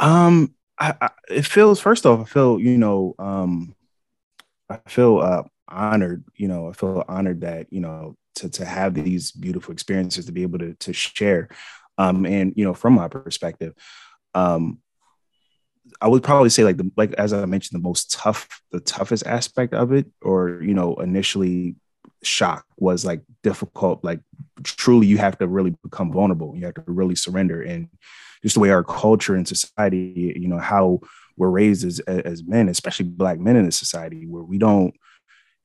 [0.00, 3.74] Um, I, it feels first off, I feel you know, um,
[4.68, 6.24] I feel uh, honored.
[6.34, 10.32] You know, I feel honored that you know to to have these beautiful experiences to
[10.32, 11.48] be able to to share.
[11.98, 13.74] Um, and you know, from my perspective,
[14.34, 14.78] um,
[16.00, 19.26] I would probably say like the like as I mentioned, the most tough, the toughest
[19.26, 21.76] aspect of it, or you know, initially
[22.22, 24.04] shock was like difficult.
[24.04, 24.20] Like
[24.62, 26.54] truly, you have to really become vulnerable.
[26.56, 27.88] You have to really surrender and
[28.42, 31.00] just the way our culture and society, you know, how
[31.36, 34.94] we're raised as as men, especially black men in this society, where we don't.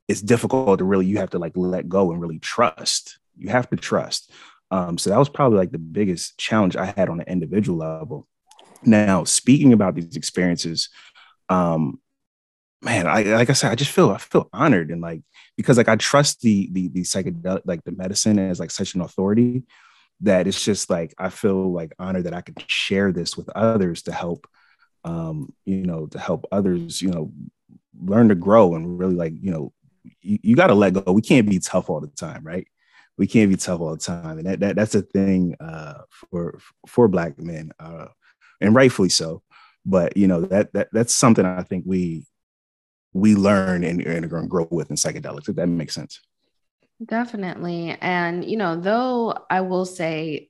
[0.07, 1.05] It's difficult to really.
[1.05, 3.19] You have to like let go and really trust.
[3.37, 4.31] You have to trust.
[4.71, 8.27] Um, so that was probably like the biggest challenge I had on an individual level.
[8.83, 10.89] Now, speaking about these experiences,
[11.49, 11.99] um,
[12.81, 15.21] man, I like I said, I just feel I feel honored and like
[15.57, 19.01] because like I trust the the the psychedelic like the medicine as like such an
[19.01, 19.63] authority
[20.21, 24.03] that it's just like I feel like honored that I can share this with others
[24.03, 24.47] to help
[25.03, 27.31] um you know to help others you know
[27.99, 29.73] learn to grow and really like you know
[30.21, 31.11] you, you got to let go.
[31.11, 32.67] We can't be tough all the time right?
[33.17, 34.37] We can't be tough all the time.
[34.37, 38.07] And that, that that's a thing uh for for black men uh
[38.61, 39.41] and rightfully so.
[39.85, 42.25] But you know that that that's something i think we
[43.15, 46.19] we learn and, and are going to grow with in psychedelics, if that makes sense.
[47.03, 47.97] Definitely.
[48.01, 50.49] And, you know, though I will say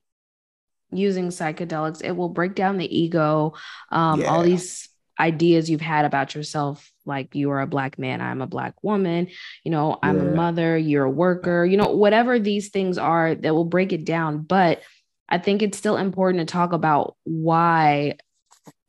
[0.92, 3.54] using psychedelics, it will break down the ego,
[3.92, 4.28] um, yeah.
[4.28, 8.48] all these ideas you've had about yourself like you are a black man i'm a
[8.48, 9.30] black woman
[9.64, 10.30] you know i'm yeah.
[10.30, 14.04] a mother you're a worker you know whatever these things are that will break it
[14.04, 14.82] down but
[15.30, 18.18] i think it's still important to talk about why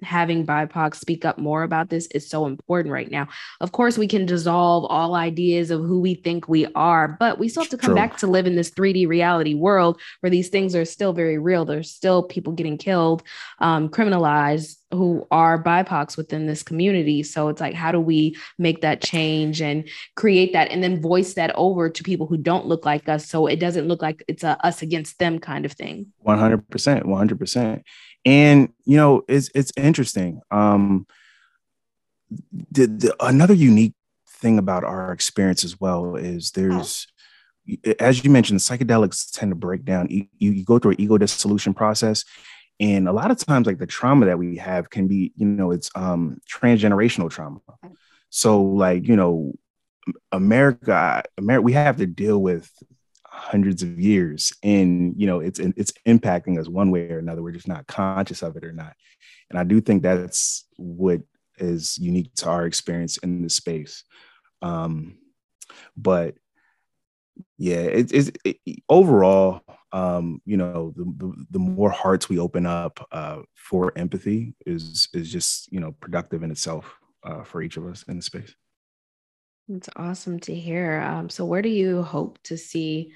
[0.03, 3.29] having BIPOC speak up more about this is so important right now.
[3.61, 7.49] Of course, we can dissolve all ideas of who we think we are, but we
[7.49, 7.95] still have to come True.
[7.95, 11.65] back to live in this 3D reality world where these things are still very real.
[11.65, 13.23] There's still people getting killed,
[13.59, 17.23] um, criminalized who are BIPOCs within this community.
[17.23, 21.35] So it's like, how do we make that change and create that and then voice
[21.35, 24.45] that over to people who don't look like us so it doesn't look like it's
[24.45, 26.07] a us against them kind of thing?
[26.25, 26.63] 100%.
[26.69, 27.83] 100%
[28.27, 30.43] and you know it's it's interesting.
[30.51, 31.07] Um
[32.73, 33.95] the, the, another unique
[34.29, 37.07] thing about our experience as well is there's
[38.01, 40.09] as you mentioned psychedelics tend to break down.
[40.11, 42.25] You, you go through an ego dissolution process.
[42.79, 45.71] And a lot of times like the trauma that we have can be you know
[45.71, 47.61] it's um transgenerational trauma.
[48.31, 49.55] So like you know
[50.31, 52.71] america america we have to deal with
[53.37, 54.53] hundreds of years.
[54.63, 57.43] And you know it's it's impacting us one way or another.
[57.43, 58.95] We're just not conscious of it or not.
[59.51, 61.21] And i do think that's what
[61.59, 64.05] is unique to our experience in the space.
[64.63, 65.19] Um
[65.97, 66.35] but
[67.59, 68.57] yeah it, it's it,
[68.89, 69.61] overall
[69.93, 75.09] um you know the, the, the more hearts we open up uh for empathy is
[75.13, 78.55] is just you know productive in itself uh for each of us in the space.
[79.69, 81.01] It's awesome to hear.
[81.01, 83.13] Um, so, where do you hope to see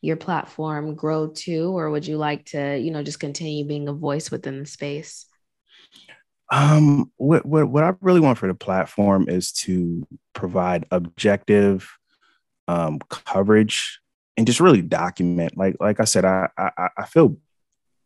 [0.00, 3.92] your platform grow too or would you like to you know just continue being a
[3.92, 5.26] voice within the space?
[6.50, 11.90] Um what what, what i really want for the platform is to provide objective
[12.68, 14.00] um coverage
[14.36, 17.36] and just really document like like i said i i, I feel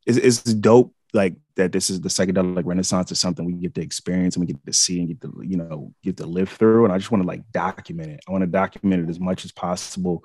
[0.07, 3.83] it's, it's dope like that this is the psychedelic renaissance is something we get to
[3.83, 6.85] experience and we get to see and get to you know get to live through
[6.85, 8.21] and i just want to like document it.
[8.27, 10.25] I want to document it as much as possible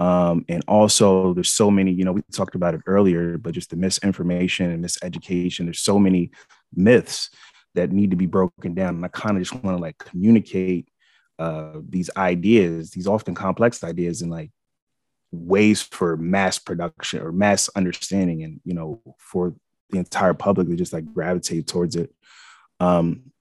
[0.00, 3.70] um, and also, there's so many, you know, we talked about it earlier, but just
[3.70, 6.30] the misinformation and miseducation, there's so many
[6.74, 7.30] myths
[7.74, 8.96] that need to be broken down.
[8.96, 10.88] And I kind of just want to like communicate
[11.38, 14.50] uh, these ideas, these often complex ideas, in like
[15.32, 19.54] ways for mass production or mass understanding, and you know, for
[19.90, 22.14] the entire public to just like gravitate towards it.
[22.78, 23.32] Um,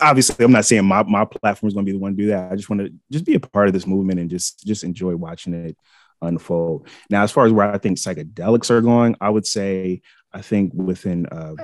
[0.00, 2.28] obviously i'm not saying my, my platform is going to be the one to do
[2.28, 4.82] that i just want to just be a part of this movement and just just
[4.82, 5.76] enjoy watching it
[6.22, 10.00] unfold now as far as where i think psychedelics are going i would say
[10.32, 11.54] i think within uh,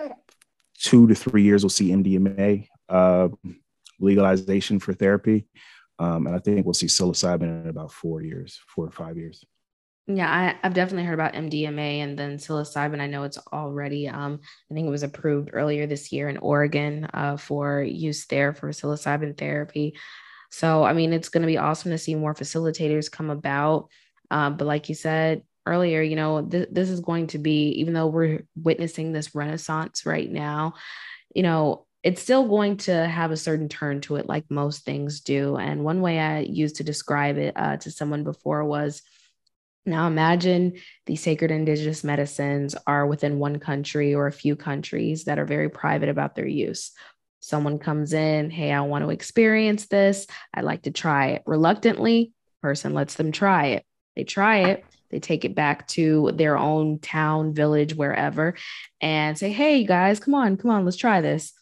[0.78, 3.28] two to three years we'll see mdma uh,
[3.98, 5.46] legalization for therapy
[5.98, 9.44] um, and i think we'll see psilocybin in about four years four or five years
[10.08, 13.00] yeah, I, have definitely heard about MDMA and then psilocybin.
[13.00, 14.40] I know it's already, um,
[14.70, 18.70] I think it was approved earlier this year in Oregon uh, for use there for
[18.70, 19.94] psilocybin therapy.
[20.50, 23.90] So, I mean, it's going to be awesome to see more facilitators come about.
[24.32, 27.92] Uh, but like you said earlier, you know, th- this is going to be, even
[27.92, 30.74] though we're witnessing this renaissance right now,
[31.34, 35.20] you know, it's still going to have a certain turn to it, like most things
[35.20, 35.56] do.
[35.56, 39.02] And one way I used to describe it uh, to someone before was,
[39.84, 40.74] now imagine
[41.06, 45.68] these sacred indigenous medicines are within one country or a few countries that are very
[45.68, 46.92] private about their use.
[47.40, 50.26] Someone comes in, hey, I want to experience this.
[50.54, 51.42] I'd like to try it.
[51.46, 53.84] Reluctantly, person lets them try it.
[54.16, 58.54] They try it, they take it back to their own town, village, wherever,
[59.00, 61.52] and say, hey, guys, come on, come on, let's try this.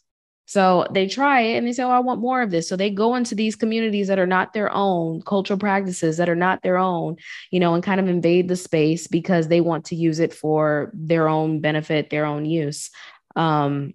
[0.51, 2.69] So they try it and they say, Oh, I want more of this.
[2.69, 6.35] So they go into these communities that are not their own, cultural practices that are
[6.35, 7.19] not their own,
[7.53, 10.91] you know, and kind of invade the space because they want to use it for
[10.93, 12.91] their own benefit, their own use.
[13.37, 13.95] Um,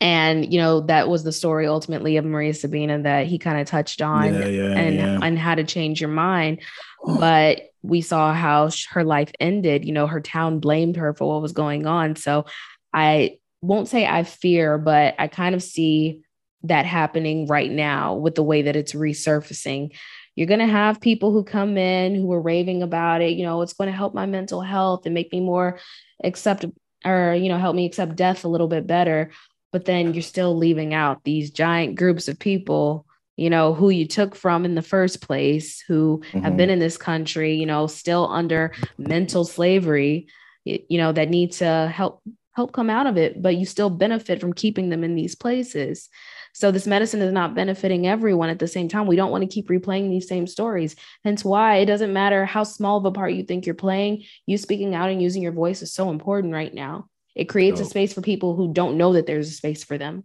[0.00, 3.66] and you know that was the story ultimately of Maria Sabina that he kind of
[3.66, 5.18] touched on yeah, yeah, and yeah.
[5.20, 6.60] and how to change your mind
[7.04, 11.42] but we saw how her life ended you know her town blamed her for what
[11.42, 12.16] was going on.
[12.16, 12.44] So
[12.92, 16.20] I won't say I fear but I kind of see
[16.64, 19.96] that happening right now with the way that it's resurfacing.
[20.34, 23.62] You're going to have people who come in who are raving about it you know
[23.62, 25.78] it's going to help my mental health and make me more
[26.22, 26.64] accept
[27.04, 29.30] or you know help me accept death a little bit better.
[29.72, 33.06] But then you're still leaving out these giant groups of people
[33.38, 36.40] you know who you took from in the first place who mm-hmm.
[36.40, 40.26] have been in this country you know still under mental slavery
[40.64, 42.22] you know that need to help
[42.54, 46.08] help come out of it but you still benefit from keeping them in these places.
[46.54, 49.06] So this medicine is not benefiting everyone at the same time.
[49.06, 50.96] We don't want to keep replaying these same stories.
[51.22, 54.58] Hence why it doesn't matter how small of a part you think you're playing you
[54.58, 57.08] speaking out and using your voice is so important right now.
[57.36, 59.96] It creates so, a space for people who don't know that there's a space for
[59.96, 60.24] them.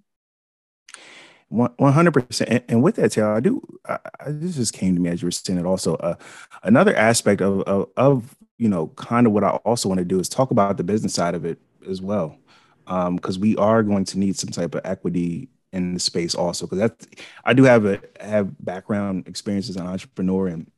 [1.54, 2.64] One hundred percent.
[2.68, 3.62] And with that, Taylor, I do.
[3.88, 5.68] I, I, this just came to me as you were saying it.
[5.68, 6.16] Also, uh,
[6.64, 10.20] another aspect of, of, of you know kind of what I also want to do
[10.20, 12.40] is talk about the business side of it as well,
[12.86, 16.66] because um, we are going to need some type of equity in the space also.
[16.66, 17.08] Because that
[17.46, 20.72] I do have a have background experiences as an entrepreneur and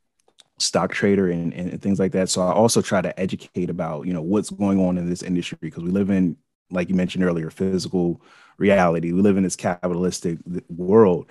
[0.57, 2.29] stock trader and, and things like that.
[2.29, 5.57] So I also try to educate about, you know, what's going on in this industry
[5.61, 6.37] because we live in,
[6.71, 8.21] like you mentioned earlier, physical
[8.57, 9.11] reality.
[9.11, 10.39] We live in this capitalistic
[10.69, 11.27] world.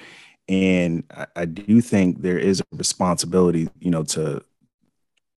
[0.49, 4.43] And I, I do think there is a responsibility, you know, to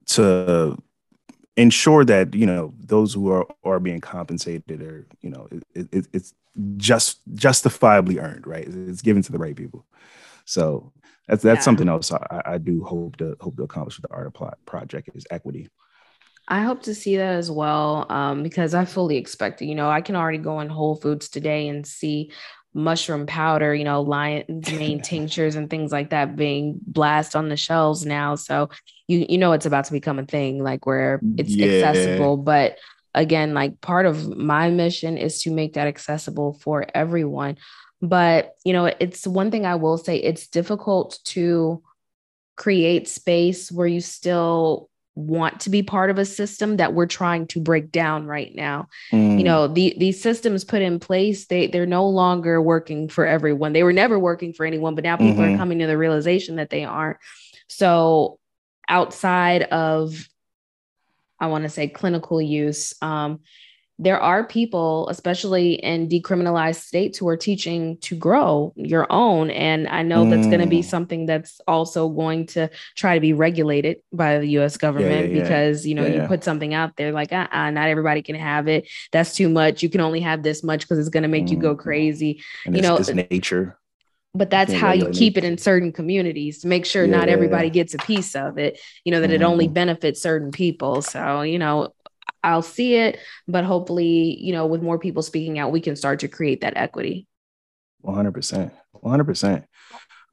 [0.07, 0.77] to
[1.57, 6.07] ensure that you know those who are are being compensated are you know it, it,
[6.13, 6.33] it's
[6.77, 9.85] just justifiably earned right it's given to the right people
[10.43, 10.91] so
[11.27, 11.61] that's that's yeah.
[11.61, 15.09] something else I, I, do hope to hope to accomplish with the art plot project
[15.15, 15.69] is equity.
[16.47, 19.65] I hope to see that as well um, because I fully expect it.
[19.65, 22.31] You know, I can already go in Whole Foods today and see
[22.73, 27.57] mushroom powder, you know, lion's mane tinctures and things like that being blast on the
[27.57, 28.35] shelves now.
[28.35, 28.69] So
[29.07, 31.67] you you know it's about to become a thing, like where it's yeah.
[31.67, 32.37] accessible.
[32.37, 32.77] But
[33.15, 37.57] again, like part of my mission is to make that accessible for everyone.
[38.01, 41.81] But, you know, it's one thing I will say it's difficult to
[42.57, 47.47] create space where you still want to be part of a system that we're trying
[47.47, 48.87] to break down right now.
[49.11, 49.37] Mm.
[49.37, 53.73] You know, the these systems put in place, they they're no longer working for everyone.
[53.73, 55.55] They were never working for anyone, but now people mm-hmm.
[55.55, 57.17] are coming to the realization that they aren't.
[57.67, 58.39] So
[58.89, 60.27] outside of
[61.39, 63.39] I want to say clinical use, um,
[63.97, 69.49] there are people, especially in decriminalized states, who are teaching to grow your own.
[69.49, 70.31] And I know mm.
[70.31, 74.47] that's going to be something that's also going to try to be regulated by the
[74.59, 77.47] US government yeah, yeah, because, you know, yeah, you put something out there like, uh
[77.51, 78.89] uh not everybody can have it.
[79.13, 79.81] That's too much.
[79.81, 81.51] You can only have this much because it's going to make mm.
[81.51, 81.79] you go mm.
[81.79, 82.43] crazy.
[82.65, 83.77] And you know, it's nature
[84.35, 87.69] but that's how you keep it in certain communities to make sure yeah, not everybody
[87.69, 89.41] gets a piece of it you know that mm-hmm.
[89.41, 89.73] it only mm.
[89.73, 91.93] benefits certain people so you know
[92.43, 96.19] I'll see it, but hopefully, you know, with more people speaking out, we can start
[96.19, 97.27] to create that equity.
[98.05, 98.71] 100%.
[99.03, 99.65] 100%.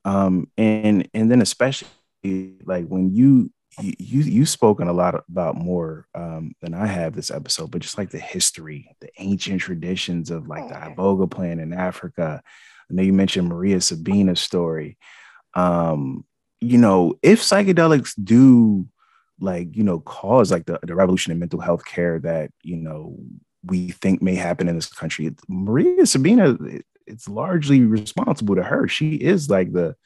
[0.04, 1.88] Um, and, and then especially
[2.64, 7.30] like when you, you, you've spoken a lot about more um, than I have this
[7.30, 11.72] episode, but just like the history, the ancient traditions of like the Iboga plant in
[11.72, 12.42] Africa.
[12.90, 14.98] I know you mentioned Maria Sabina's story.
[15.54, 16.26] Um,
[16.60, 18.86] you know, if psychedelics do
[19.42, 23.16] like you know cause like the, the revolution in mental health care that you know
[23.64, 25.34] we think may happen in this country.
[25.48, 28.88] Maria sabina it, it's largely responsible to her.
[28.88, 29.96] She is like the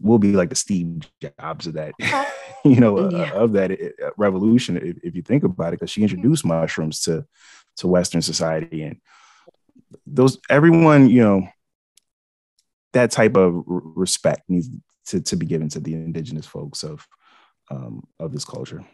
[0.00, 1.92] will be like the steve jobs of that
[2.64, 6.02] you know uh, of that uh, revolution if, if, you think about it because she
[6.02, 7.24] introduced mushrooms to
[7.76, 9.00] to western society and
[10.06, 11.48] those everyone you know
[12.92, 14.68] that type of respect needs
[15.06, 17.06] to, to be given to the indigenous folks of
[17.70, 18.84] um, of this culture.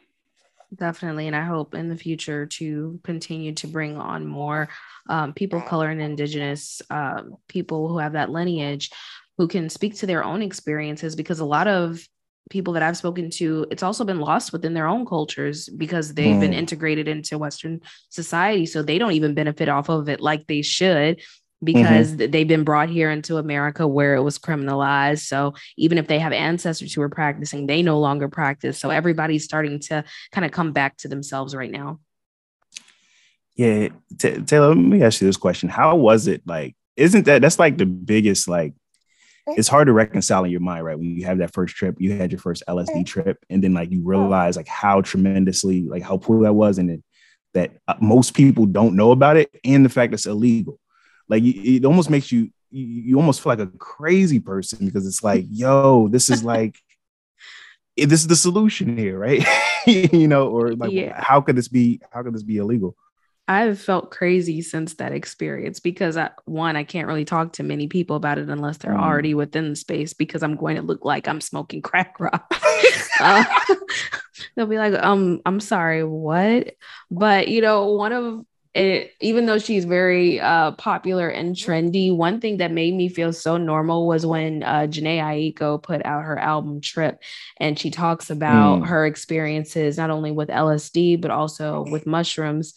[0.75, 1.27] Definitely.
[1.27, 4.68] And I hope in the future to continue to bring on more
[5.09, 8.91] um, people of color and indigenous uh, people who have that lineage
[9.37, 12.07] who can speak to their own experiences because a lot of
[12.51, 16.37] people that I've spoken to, it's also been lost within their own cultures because they've
[16.37, 16.41] mm.
[16.41, 18.66] been integrated into Western society.
[18.66, 21.21] So they don't even benefit off of it like they should
[21.63, 22.31] because mm-hmm.
[22.31, 25.27] they've been brought here into America where it was criminalized.
[25.27, 28.79] So even if they have ancestors who are practicing, they no longer practice.
[28.79, 32.01] So everybody's starting to kind of come back to themselves right now.
[33.57, 33.89] Yeah,
[34.19, 36.77] T- Taylor, let me ask you this question: How was it like?
[36.97, 38.73] Isn't that that's like the biggest like?
[39.49, 40.97] It's hard to reconcile in your mind, right?
[40.97, 43.91] When you have that first trip, you had your first LSD trip, and then like
[43.91, 47.03] you realize like how tremendously like how cool that was, and then
[47.53, 50.79] that uh, most people don't know about it, and the fact it's illegal
[51.31, 55.47] like it almost makes you you almost feel like a crazy person because it's like,
[55.51, 56.76] yo, this is like
[57.97, 59.45] this is the solution here, right?
[59.87, 61.20] you know, or like yeah.
[61.22, 62.97] how could this be how could this be illegal?
[63.49, 67.89] I've felt crazy since that experience because I, one, I can't really talk to many
[67.89, 69.03] people about it unless they're mm.
[69.03, 72.47] already within the space because I'm going to look like I'm smoking crack rock.
[73.20, 73.45] uh,
[74.55, 76.76] they'll be like, um, I'm sorry, what?
[77.11, 82.41] But you know, one of it, even though she's very uh, popular and trendy, one
[82.41, 86.39] thing that made me feel so normal was when uh, Jhené Aiko put out her
[86.39, 87.21] album Trip,
[87.57, 88.87] and she talks about mm.
[88.87, 92.73] her experiences not only with LSD but also with mushrooms.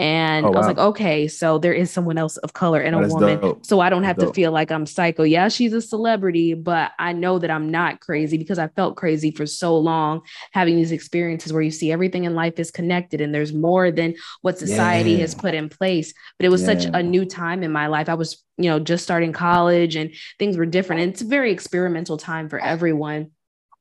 [0.00, 0.54] And oh, wow.
[0.54, 3.40] I was like, okay, so there is someone else of color and a woman.
[3.40, 3.66] Dope.
[3.66, 5.24] So I don't have to feel like I'm psycho.
[5.24, 9.32] Yeah, she's a celebrity, but I know that I'm not crazy because I felt crazy
[9.32, 10.20] for so long
[10.52, 14.14] having these experiences where you see everything in life is connected and there's more than
[14.42, 15.18] what society yeah.
[15.18, 16.14] has put in place.
[16.38, 16.78] But it was yeah.
[16.78, 18.08] such a new time in my life.
[18.08, 21.02] I was, you know, just starting college and things were different.
[21.02, 23.32] And it's a very experimental time for everyone.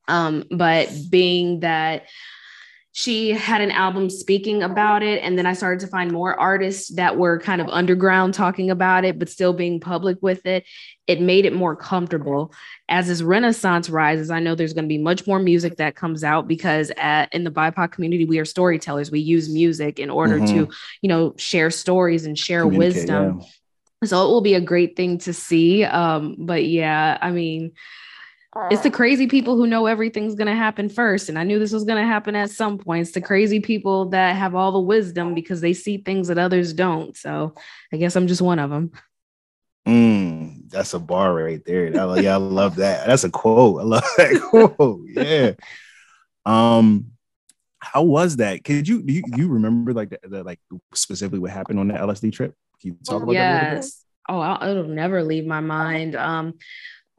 [0.07, 2.07] Um, but being that
[2.97, 6.89] she had an album speaking about it and then i started to find more artists
[6.95, 10.65] that were kind of underground talking about it but still being public with it
[11.05, 12.51] it made it more comfortable
[12.89, 16.23] as this renaissance rises i know there's going to be much more music that comes
[16.23, 20.39] out because at, in the bipoc community we are storytellers we use music in order
[20.39, 20.65] mm-hmm.
[20.65, 20.73] to
[21.03, 23.41] you know share stories and share wisdom
[24.01, 24.07] yeah.
[24.07, 27.73] so it will be a great thing to see um but yeah i mean
[28.71, 31.29] it's the crazy people who know everything's going to happen first.
[31.29, 33.11] And I knew this was going to happen at some points.
[33.11, 37.15] The crazy people that have all the wisdom because they see things that others don't.
[37.15, 37.53] So
[37.93, 38.91] I guess I'm just one of them.
[39.87, 41.87] Mm, that's a bar right there.
[41.99, 43.07] I, yeah, I love that.
[43.07, 43.81] That's a quote.
[43.81, 44.41] I love that
[44.75, 45.01] quote.
[45.07, 45.51] Yeah.
[46.45, 47.11] Um,
[47.79, 48.63] how was that?
[48.63, 50.59] Could you do you, you remember like the, the, like
[50.93, 52.53] specifically what happened on the LSD trip?
[52.81, 53.61] Can you talk about yes.
[53.61, 53.75] that?
[53.75, 54.03] Yes.
[54.29, 56.15] Oh, I'll, it'll never leave my mind.
[56.15, 56.55] Um,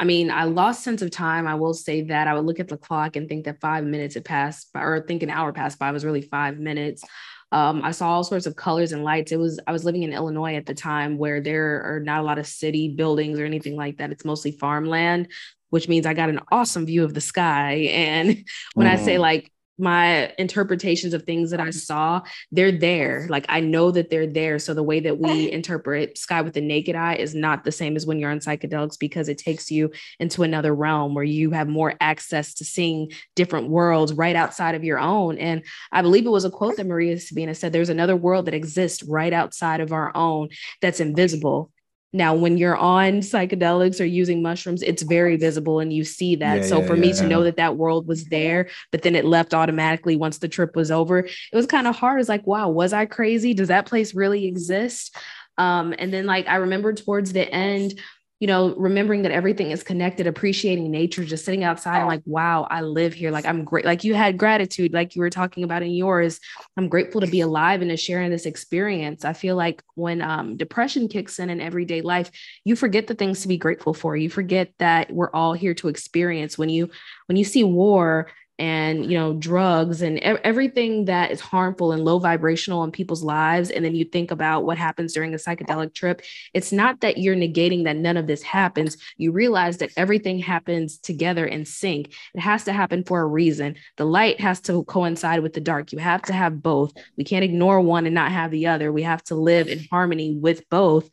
[0.01, 1.47] I mean, I lost sense of time.
[1.47, 4.15] I will say that I would look at the clock and think that five minutes
[4.15, 5.89] had passed, or think an hour passed by.
[5.89, 7.03] It was really five minutes.
[7.51, 9.33] Um, I saw all sorts of colors and lights.
[9.33, 12.25] It was I was living in Illinois at the time, where there are not a
[12.25, 14.13] lot of city buildings or anything like that.
[14.13, 15.29] It's mostly farmland,
[15.71, 17.89] which means I got an awesome view of the sky.
[17.91, 18.45] And
[18.75, 18.93] when mm.
[18.93, 19.21] I say mm.
[19.21, 23.27] like my interpretations of things that I saw, they're there.
[23.29, 24.59] Like I know that they're there.
[24.59, 27.97] So the way that we interpret sky with the naked eye is not the same
[27.97, 31.69] as when you're on psychedelics because it takes you into another realm where you have
[31.69, 35.39] more access to seeing different worlds right outside of your own.
[35.39, 35.63] And
[35.93, 39.03] I believe it was a quote that Maria Sabina said there's another world that exists
[39.03, 40.49] right outside of our own
[40.81, 41.71] that's invisible
[42.13, 46.59] now, when you're on psychedelics or using mushrooms, it's very visible and you see that.
[46.59, 49.15] Yeah, so, yeah, for yeah, me to know that that world was there, but then
[49.15, 52.21] it left automatically once the trip was over, it was kind of hard.
[52.21, 53.53] It's like, wow, was I crazy?
[53.53, 55.15] Does that place really exist?
[55.59, 58.01] Um, and then, like, I remember towards the end,
[58.41, 62.69] you know, remembering that everything is connected, appreciating nature, just sitting outside and like, wow,
[62.71, 63.33] I live here.
[63.33, 63.85] Like, I'm great.
[63.85, 66.39] Like, you had gratitude, like you were talking about in yours.
[66.77, 69.25] I'm grateful to be alive and to sharing this experience.
[69.25, 72.31] I feel like when um, depression kicks in in everyday life,
[72.65, 74.17] you forget the things to be grateful for.
[74.17, 76.57] You forget that we're all here to experience.
[76.57, 76.91] When you
[77.27, 78.29] when you see war
[78.59, 83.71] and you know drugs and everything that is harmful and low vibrational in people's lives
[83.71, 86.23] and then you think about what happens during a psychedelic trip
[86.55, 88.97] it's not that you're negating that none of this happens.
[89.17, 92.13] You realize that everything happens together in sync.
[92.35, 93.77] It has to happen for a reason.
[93.97, 95.93] The light has to coincide with the dark.
[95.93, 96.93] You have to have both.
[97.17, 98.93] We can't ignore one and not have the other.
[98.93, 101.09] We have to live in harmony with both.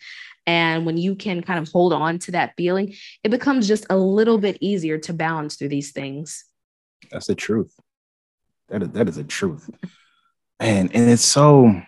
[0.48, 2.94] And when you can kind of hold on to that feeling,
[3.24, 6.46] it becomes just a little bit easier to balance through these things.
[7.12, 7.74] That's the truth.
[8.70, 9.70] That is that is the truth.
[10.60, 11.82] Man, and it's so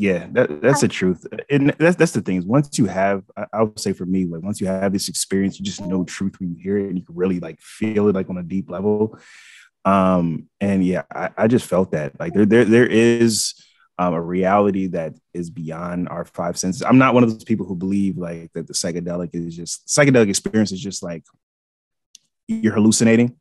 [0.00, 1.26] yeah, that, that's the truth.
[1.50, 4.42] And that's that's the thing once you have, I, I, would say for me, like
[4.42, 7.04] once you have this experience, you just know truth when you hear it and you
[7.04, 9.18] can really like feel it like on a deep level.
[9.84, 13.54] Um, and yeah, I, I just felt that like there there there is
[13.98, 16.80] um, a reality that is beyond our five senses.
[16.80, 20.30] I'm not one of those people who believe like that the psychedelic is just psychedelic
[20.30, 21.24] experience is just like
[22.48, 23.36] you're hallucinating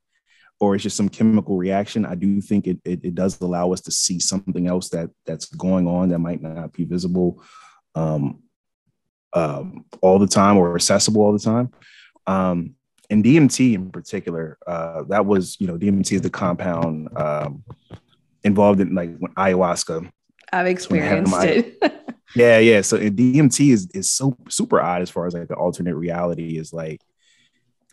[0.59, 3.81] or it's just some chemical reaction, I do think it, it, it does allow us
[3.81, 7.41] to see something else that that's going on that might not be visible
[7.95, 8.43] um,
[9.33, 11.71] um, all the time or accessible all the time.
[12.27, 12.75] Um,
[13.09, 17.63] and DMT in particular, uh, that was you know DMT is the compound um,
[18.43, 20.11] involved in like ayahuasca.
[20.51, 21.81] I've experienced it.
[22.35, 22.81] yeah, yeah.
[22.81, 26.71] So DMT is is so super odd as far as like the alternate reality is
[26.71, 27.01] like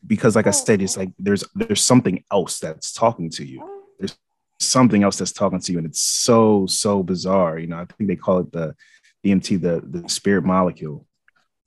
[0.06, 3.62] because like I said, it's like there's there's something else that's talking to you.
[3.98, 4.16] There's
[4.60, 7.58] something else that's talking to you, and it's so so bizarre.
[7.58, 8.74] You know, I think they call it the
[9.24, 11.06] DMT, the the spirit molecule.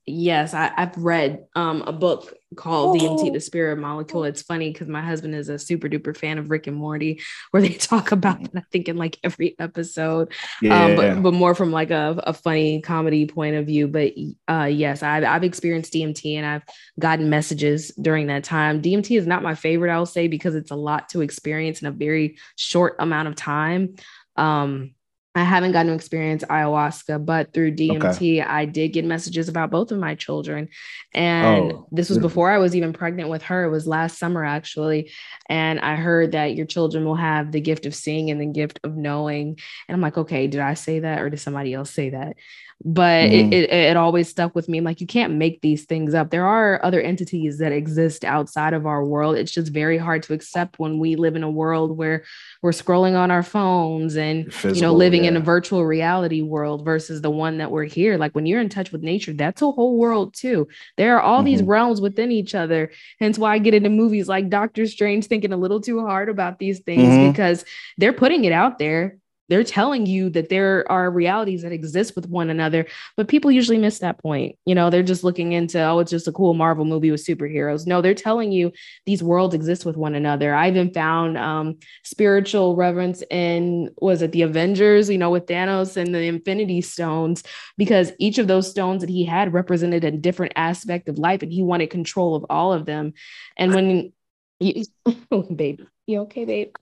[0.06, 3.00] Yes, I, have read um, a book called oh.
[3.00, 4.24] DMT, the Spirit Molecule.
[4.24, 7.22] It's funny because my husband is a super duper fan of Rick and Morty,
[7.52, 10.86] where they talk about it, I think, in like every episode, yeah.
[10.86, 13.88] um, but, but more from like a, a funny comedy point of view.
[13.88, 14.14] But
[14.48, 16.64] uh, yes, I've, I've experienced DMT and I've
[17.00, 18.82] gotten messages during that time.
[18.82, 21.92] DMT is not my favorite, I'll say, because it's a lot to experience in a
[21.92, 23.96] very short amount of time.
[24.36, 24.92] Um,
[25.36, 28.42] I haven't gotten to experience ayahuasca, but through DMT, okay.
[28.42, 30.70] I did get messages about both of my children.
[31.14, 33.64] And oh, this was before I was even pregnant with her.
[33.64, 35.12] It was last summer, actually.
[35.48, 38.80] And I heard that your children will have the gift of seeing and the gift
[38.84, 39.60] of knowing.
[39.88, 42.36] And I'm like, okay, did I say that or did somebody else say that?
[42.84, 43.52] But mm-hmm.
[43.52, 44.80] it, it, it always stuck with me.
[44.80, 46.30] Like, you can't make these things up.
[46.30, 49.36] There are other entities that exist outside of our world.
[49.36, 52.24] It's just very hard to accept when we live in a world where
[52.62, 55.30] we're scrolling on our phones and Physical, you know living yeah.
[55.30, 58.18] in a virtual reality world versus the one that we're here.
[58.18, 60.68] Like when you're in touch with nature, that's a whole world too.
[60.98, 61.46] There are all mm-hmm.
[61.46, 62.92] these realms within each other.
[63.20, 66.60] Hence why I get into movies like Doctor Strange thinking a little too hard about
[66.60, 67.32] these things mm-hmm.
[67.32, 67.66] because
[67.98, 69.19] they're putting it out there
[69.50, 72.86] they're telling you that there are realities that exist with one another
[73.18, 74.56] but people usually miss that point.
[74.66, 77.88] You know they're just looking into oh it's just a cool marvel movie with superheroes.
[77.88, 78.72] No they're telling you
[79.06, 80.54] these worlds exist with one another.
[80.54, 85.98] I even found um, spiritual reverence in was it the avengers you know with thanos
[85.98, 87.44] and the infinity stones
[87.78, 91.52] because each of those stones that he had represented a different aspect of life and
[91.52, 93.14] he wanted control of all of them.
[93.58, 94.14] And when
[94.60, 94.86] you
[95.56, 96.76] babe you okay babe?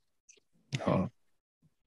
[0.85, 1.09] Oh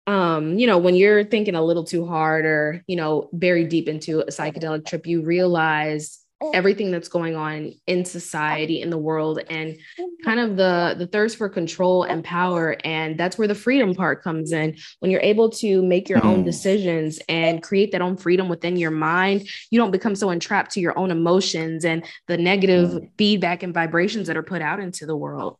[0.07, 3.89] um, you know, when you're thinking a little too hard or, you know, very deep
[3.89, 6.21] into a psychedelic trip, you realize
[6.55, 9.77] everything that's going on in society in the world and
[10.25, 14.23] kind of the the thirst for control and power and that's where the freedom part
[14.23, 16.45] comes in when you're able to make your own mm.
[16.45, 20.81] decisions and create that own freedom within your mind you don't become so entrapped to
[20.81, 23.11] your own emotions and the negative mm.
[23.19, 25.59] feedback and vibrations that are put out into the world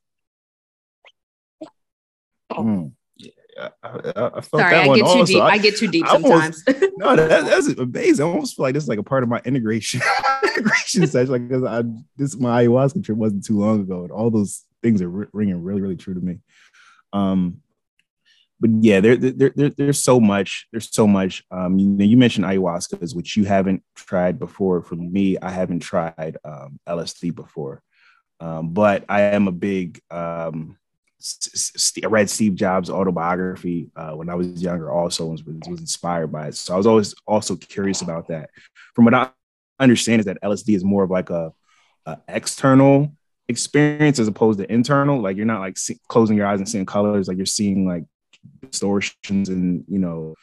[2.51, 2.91] mm.
[3.61, 5.43] I, I, I Sorry, I get too deep.
[5.43, 6.63] I, I, get too deep sometimes.
[6.67, 8.25] Almost, no, that, that's amazing.
[8.25, 10.01] I almost feel like this is like a part of my integration
[10.45, 11.33] integration session.
[11.33, 11.83] Like because I
[12.17, 15.81] this my ayahuasca trip wasn't too long ago, and all those things are ringing really,
[15.81, 16.39] really true to me.
[17.13, 17.61] Um,
[18.61, 20.67] but yeah, there, there, there, there's so much.
[20.71, 21.43] There's so much.
[21.51, 24.83] Um, you know, you mentioned ayahuasca, which you haven't tried before.
[24.83, 27.83] For me, I haven't tried um, LSD before,
[28.39, 30.77] um, but I am a big um,
[32.03, 34.91] I read Steve Jobs' autobiography uh, when I was younger.
[34.91, 36.55] Also, was, was inspired by it.
[36.55, 38.51] So I was always also curious about that.
[38.95, 39.31] From what I
[39.79, 41.53] understand, is that LSD is more of like a,
[42.07, 43.13] a external
[43.49, 45.21] experience as opposed to internal.
[45.21, 47.29] Like you're not like see, closing your eyes and seeing colors.
[47.29, 48.05] Like you're seeing like
[48.63, 50.35] distortions and you know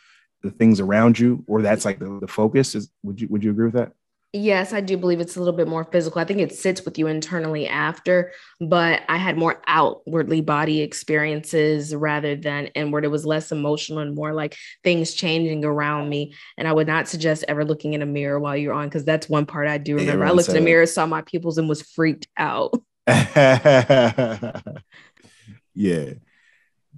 [0.44, 2.76] the things around you, or that's like the, the focus.
[2.76, 3.94] Is would you would you agree with that?
[4.34, 6.20] Yes, I do believe it's a little bit more physical.
[6.20, 11.96] I think it sits with you internally after, but I had more outwardly body experiences
[11.96, 13.06] rather than inward.
[13.06, 16.34] It was less emotional and more like things changing around me.
[16.58, 19.30] And I would not suggest ever looking in a mirror while you're on, because that's
[19.30, 20.26] one part I do remember.
[20.26, 22.74] Yeah, I looked in a mirror, saw my pupils, and was freaked out.
[23.08, 24.64] yeah.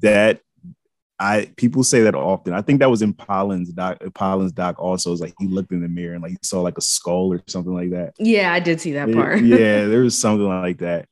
[0.01, 0.41] That
[1.19, 2.53] I people say that often.
[2.53, 3.99] I think that was in Pollan's doc.
[4.13, 6.77] Pollan's doc also is like he looked in the mirror and like he saw like
[6.77, 8.13] a skull or something like that.
[8.17, 9.41] Yeah, I did see that part.
[9.41, 11.07] yeah, there was something like that.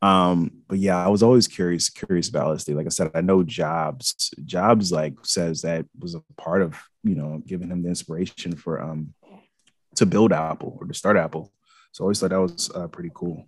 [0.00, 2.74] Um, but yeah, I was always curious, curious about LSD.
[2.74, 4.30] Like I said, I know Jobs.
[4.44, 8.80] Jobs like says that was a part of you know giving him the inspiration for
[8.80, 9.12] um
[9.96, 11.52] to build Apple or to start Apple.
[11.92, 13.46] So I always thought that was uh, pretty cool.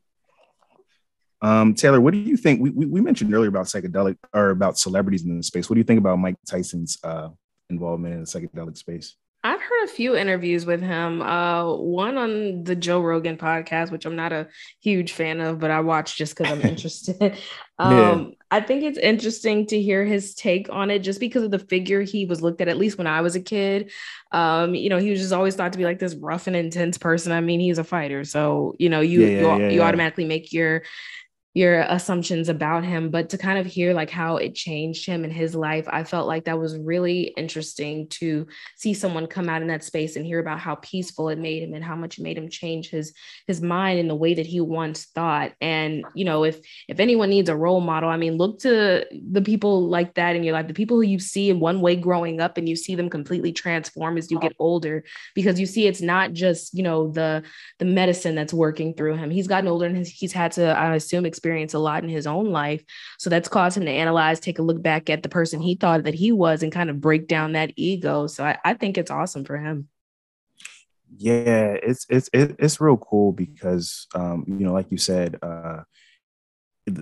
[1.45, 2.63] Um, Taylor, what do you think?
[2.63, 5.69] We, we, we, mentioned earlier about psychedelic or about celebrities in the space.
[5.69, 7.29] What do you think about Mike Tyson's uh,
[7.69, 9.15] involvement in the psychedelic space?
[9.47, 11.21] I've heard a few interviews with him.
[11.21, 14.49] Uh, one on the Joe Rogan podcast, which I'm not a
[14.81, 17.37] huge fan of, but I watch just because I'm interested.
[17.79, 18.25] um, yeah.
[18.51, 22.01] I think it's interesting to hear his take on it, just because of the figure
[22.01, 22.69] he was looked at.
[22.69, 23.93] At least when I was a kid,
[24.33, 26.97] um, you know, he was just always thought to be like this rough and intense
[26.97, 27.31] person.
[27.31, 30.55] I mean, he's a fighter, so you know, you yeah, yeah, you, you automatically make
[30.55, 30.85] your
[31.55, 35.31] your assumptions about him but to kind of hear like how it changed him in
[35.31, 38.47] his life i felt like that was really interesting to
[38.77, 41.75] see someone come out in that space and hear about how peaceful it made him
[41.75, 43.13] and how much it made him change his
[43.47, 45.53] his mind in the way that he once thought.
[45.61, 49.43] And you know if if anyone needs a role model i mean look to the
[49.43, 52.41] people like that in your life the people who you see in one way growing
[52.41, 56.01] up and you see them completely transform as you get older because you see it's
[56.01, 57.43] not just you know the
[57.79, 59.31] the medicine that's working through him.
[59.31, 62.47] He's gotten older and he's, had to i assume experienced a lot in his own
[62.47, 62.83] life.
[63.19, 66.05] So that's caused him to analyze, take a look back at the person he thought
[66.05, 68.27] that he was and kind of break down that ego.
[68.27, 69.89] So I, I think it's awesome for him.
[71.17, 75.83] Yeah, it's it's it's real cool because um, you know, like you said, uh,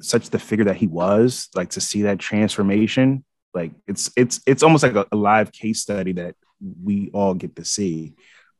[0.00, 3.24] such the figure that he was, like to see that transformation,
[3.54, 6.34] like it's it's it's almost like a, a live case study that
[6.82, 8.14] we all get to see,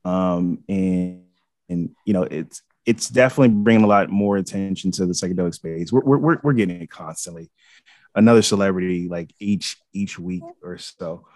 [0.07, 1.25] um, and
[1.69, 5.93] and you know, it's it's definitely bringing a lot more attention to the psychedelic space.
[5.93, 7.51] We're we're we're getting it constantly.
[8.15, 11.27] Another celebrity like each each week or so.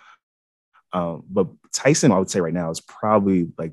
[0.92, 3.72] Um, but Tyson, I would say right now is probably like,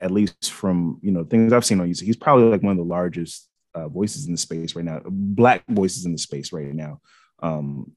[0.00, 2.78] at least from you know things I've seen on YouTube, he's probably like one of
[2.78, 6.74] the largest uh, voices in the space right now, black voices in the space right
[6.74, 7.00] now.
[7.42, 7.92] Um,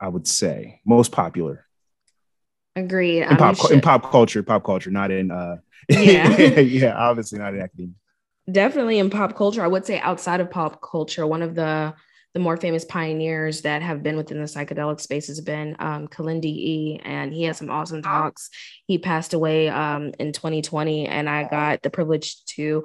[0.00, 1.66] I would say most popular.
[2.74, 3.22] Agreed.
[3.22, 5.58] In pop, in pop culture, pop culture, not in uh,
[5.88, 7.94] yeah, yeah, obviously not in academia.
[8.50, 11.94] Definitely in pop culture, I would say outside of pop culture, one of the
[12.34, 16.46] the more famous pioneers that have been within the psychedelic space has been um, Kalindi
[16.46, 18.48] E, and he has some awesome talks.
[18.86, 22.84] He passed away um, in 2020, and I got the privilege to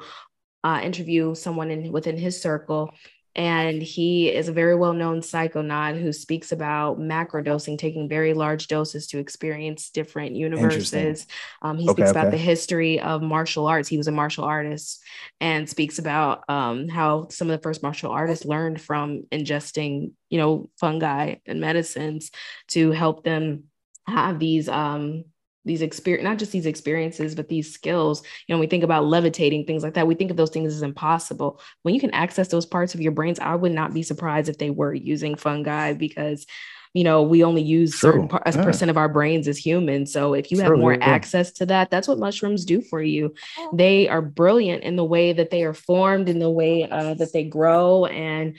[0.65, 2.93] uh, interview someone in within his circle
[3.37, 8.67] and he is a very well known psychonaut who speaks about macrodosing, taking very large
[8.67, 11.27] doses to experience different universes.
[11.61, 12.19] Um, he okay, speaks okay.
[12.19, 13.87] about the history of martial arts.
[13.87, 15.03] He was a martial artist
[15.39, 20.39] and speaks about um, how some of the first martial artists learned from ingesting, you
[20.39, 22.31] know, fungi and medicines
[22.69, 23.65] to help them
[24.07, 25.25] have these um,
[25.67, 29.65] these experience not just these experiences but these skills you know we think about levitating
[29.65, 32.65] things like that we think of those things as impossible when you can access those
[32.65, 36.45] parts of your brains i would not be surprised if they were using fungi because
[36.93, 38.11] you know we only use True.
[38.11, 38.63] certain par- yeah.
[38.63, 41.05] percent of our brains as humans so if you True, have more yeah.
[41.05, 43.33] access to that that's what mushrooms do for you
[43.73, 47.33] they are brilliant in the way that they are formed in the way uh, that
[47.33, 48.57] they grow and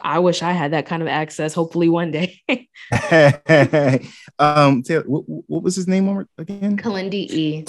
[0.00, 1.54] I wish I had that kind of access.
[1.54, 2.40] Hopefully, one day.
[4.38, 6.76] um, Taylor, what, what, was his name again?
[6.76, 7.64] Kalindi E.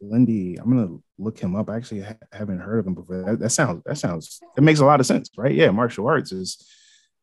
[0.00, 0.58] Kilindi.
[0.60, 1.68] I'm gonna look him up.
[1.68, 3.22] I actually ha- haven't heard of him before.
[3.22, 3.82] That, that, sounds.
[3.86, 4.40] That sounds.
[4.56, 5.54] It makes a lot of sense, right?
[5.54, 6.64] Yeah, martial arts is.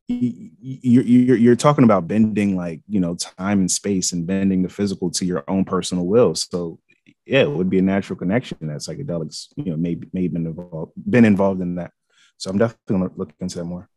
[0.06, 4.68] You're, you're you're talking about bending like you know time and space and bending the
[4.68, 6.34] physical to your own personal will.
[6.34, 6.78] So
[7.24, 10.92] yeah, it would be a natural connection that psychedelics you know maybe maybe been involved
[11.08, 11.92] been involved in that.
[12.36, 13.88] So I'm definitely gonna look into that more.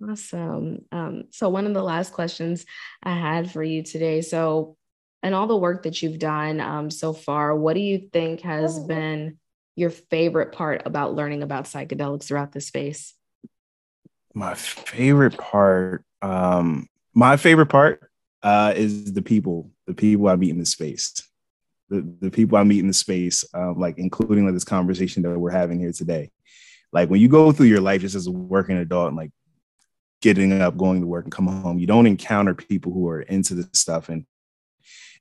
[0.00, 0.84] Awesome.
[0.90, 2.64] Um, so, one of the last questions
[3.02, 4.20] I had for you today.
[4.22, 4.76] So,
[5.22, 8.78] and all the work that you've done um, so far, what do you think has
[8.78, 8.86] oh.
[8.86, 9.38] been
[9.76, 13.14] your favorite part about learning about psychedelics throughout the space?
[14.34, 18.10] My favorite part, um, my favorite part
[18.42, 21.22] uh, is the people, the people I meet in the space.
[21.90, 25.38] The, the people I meet in the space, um, like including like this conversation that
[25.38, 26.30] we're having here today.
[26.90, 29.30] Like when you go through your life just as a working adult and like
[30.22, 31.78] getting up, going to work, and coming home.
[31.78, 34.24] You don't encounter people who are into this stuff, and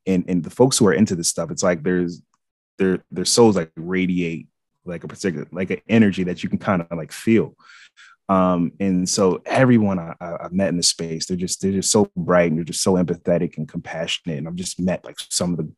[0.05, 2.21] and and the folks who are into this stuff, it's like there's
[2.77, 4.47] their their souls like radiate
[4.85, 7.55] like a particular like an energy that you can kind of like feel.
[8.29, 12.09] Um, and so everyone I, have met in the space, they're just they're just so
[12.15, 14.37] bright and they're just so empathetic and compassionate.
[14.37, 15.71] And I've just met like some of the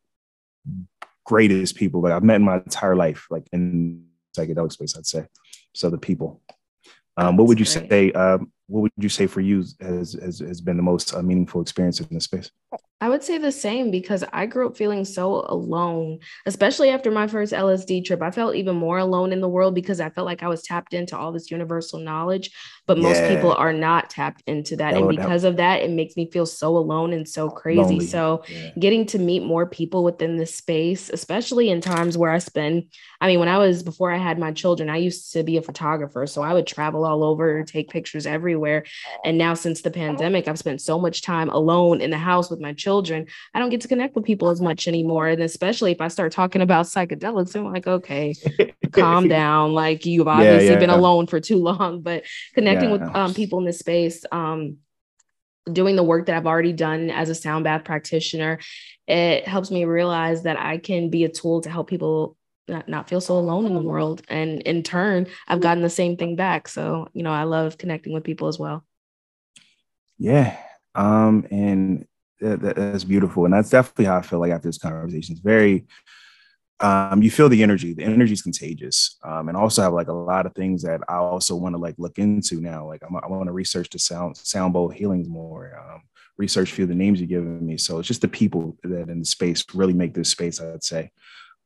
[1.25, 4.05] greatest people that I've met in my entire life, like in
[4.37, 5.25] psychedelic space, I'd say.
[5.73, 6.41] So the people.
[7.17, 7.89] Um, what would you great.
[7.89, 8.11] say?
[8.11, 11.61] Um, what would you say for you has has, has been the most uh, meaningful
[11.61, 12.49] experience in this space?
[13.03, 17.27] I would say the same because I grew up feeling so alone, especially after my
[17.27, 18.21] first LSD trip.
[18.21, 20.93] I felt even more alone in the world because I felt like I was tapped
[20.93, 22.51] into all this universal knowledge,
[22.87, 23.03] but yeah.
[23.03, 24.93] most people are not tapped into that.
[24.93, 27.81] that and because of that, it makes me feel so alone and so crazy.
[27.81, 28.05] Lonely.
[28.05, 28.69] So, yeah.
[28.79, 32.85] getting to meet more people within this space, especially in times where I spend,
[33.19, 35.61] I mean, when I was before I had my children, I used to be a
[35.61, 36.25] photographer.
[36.25, 38.85] So, I would travel all over, take pictures everywhere.
[39.25, 42.61] And now, since the pandemic, I've spent so much time alone in the house with
[42.63, 45.27] my children I don't get to connect with people as much anymore.
[45.27, 48.33] And especially if I start talking about psychedelics, I'm like, okay,
[48.91, 49.73] calm down.
[49.73, 50.95] Like you've obviously yeah, yeah, been yeah.
[50.95, 54.77] alone for too long, but connecting with um, people in this space, um,
[55.71, 58.59] doing the work that I've already done as a sound bath practitioner,
[59.07, 62.37] it helps me realize that I can be a tool to help people
[62.67, 64.21] not, not feel so alone in the world.
[64.29, 66.67] And in turn, I've gotten the same thing back.
[66.67, 68.85] So, you know, I love connecting with people as well.
[70.17, 70.57] Yeah.
[70.95, 72.05] Um, and
[72.43, 75.33] that, that's beautiful, and that's definitely how I feel like after this conversation.
[75.33, 75.85] It's very,
[76.79, 77.93] um, you feel the energy.
[77.93, 81.15] The energy is contagious, um, and also have like a lot of things that I
[81.15, 82.87] also want to like look into now.
[82.87, 85.79] Like I'm, i want to research the sound sound bowl healings more.
[85.79, 86.03] Um,
[86.37, 87.77] research few of the names you're giving me.
[87.77, 90.59] So it's just the people that in the space really make this space.
[90.59, 91.11] I'd say.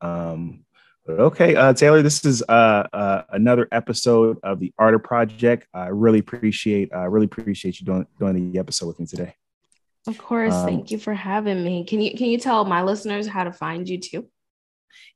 [0.02, 0.66] Um,
[1.10, 5.68] okay, uh, Taylor, this is uh, uh, another episode of the Arter Project.
[5.74, 9.36] I really appreciate, I really appreciate you doing doing the episode with me today.
[10.08, 10.54] Of course.
[10.54, 11.84] Um, Thank you for having me.
[11.84, 14.28] Can you can you tell my listeners how to find you too?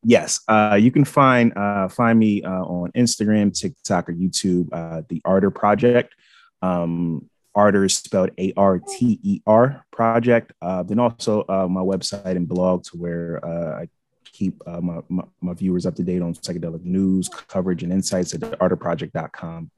[0.03, 4.67] Yes, uh, you can find uh, find me uh, on Instagram, TikTok, or YouTube.
[4.71, 6.13] Uh, the Arter Project.
[6.61, 10.53] Um, Arter is spelled A R T E R Project.
[10.61, 13.87] Uh, then also uh, my website and blog to where I
[14.25, 18.41] keep my, my, my viewers up to date on psychedelic news, coverage, and insights at
[18.41, 19.69] arterproject.com.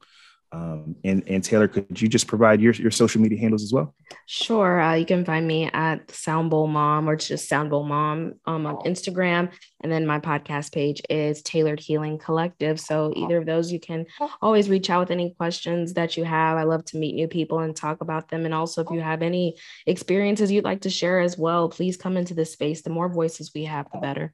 [0.54, 3.92] Um, and, and Taylor, could you just provide your, your social media handles as well?
[4.26, 4.80] Sure.
[4.80, 9.50] Uh, you can find me at Soundbowl Mom or just Soundbowl Mom um, on Instagram.
[9.82, 12.78] And then my podcast page is Tailored Healing Collective.
[12.78, 14.06] So either of those, you can
[14.40, 16.56] always reach out with any questions that you have.
[16.56, 18.44] I love to meet new people and talk about them.
[18.44, 22.16] And also, if you have any experiences you'd like to share as well, please come
[22.16, 22.82] into this space.
[22.82, 24.32] The more voices we have, the better.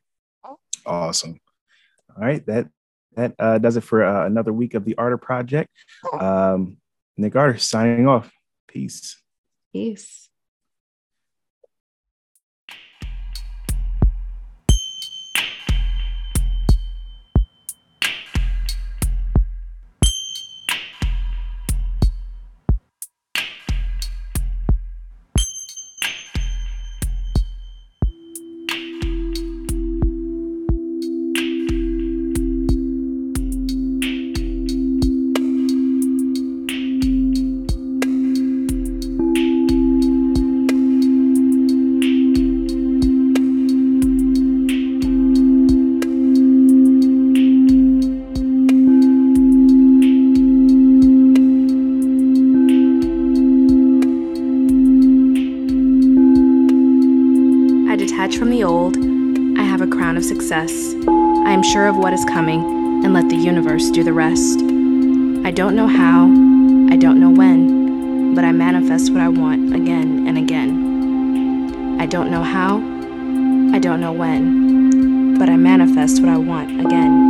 [0.84, 1.40] Awesome.
[2.14, 2.44] All right.
[2.44, 2.68] That
[3.16, 5.70] that uh, does it for uh, another week of the Arter Project.
[6.18, 6.78] Um,
[7.16, 8.30] Nick Arter signing off.
[8.66, 9.20] Peace.
[9.72, 10.29] Peace.
[61.70, 64.58] Sure of what is coming, and let the universe do the rest.
[65.46, 66.24] I don't know how,
[66.92, 72.00] I don't know when, but I manifest what I want again and again.
[72.00, 72.78] I don't know how,
[73.72, 77.29] I don't know when, but I manifest what I want again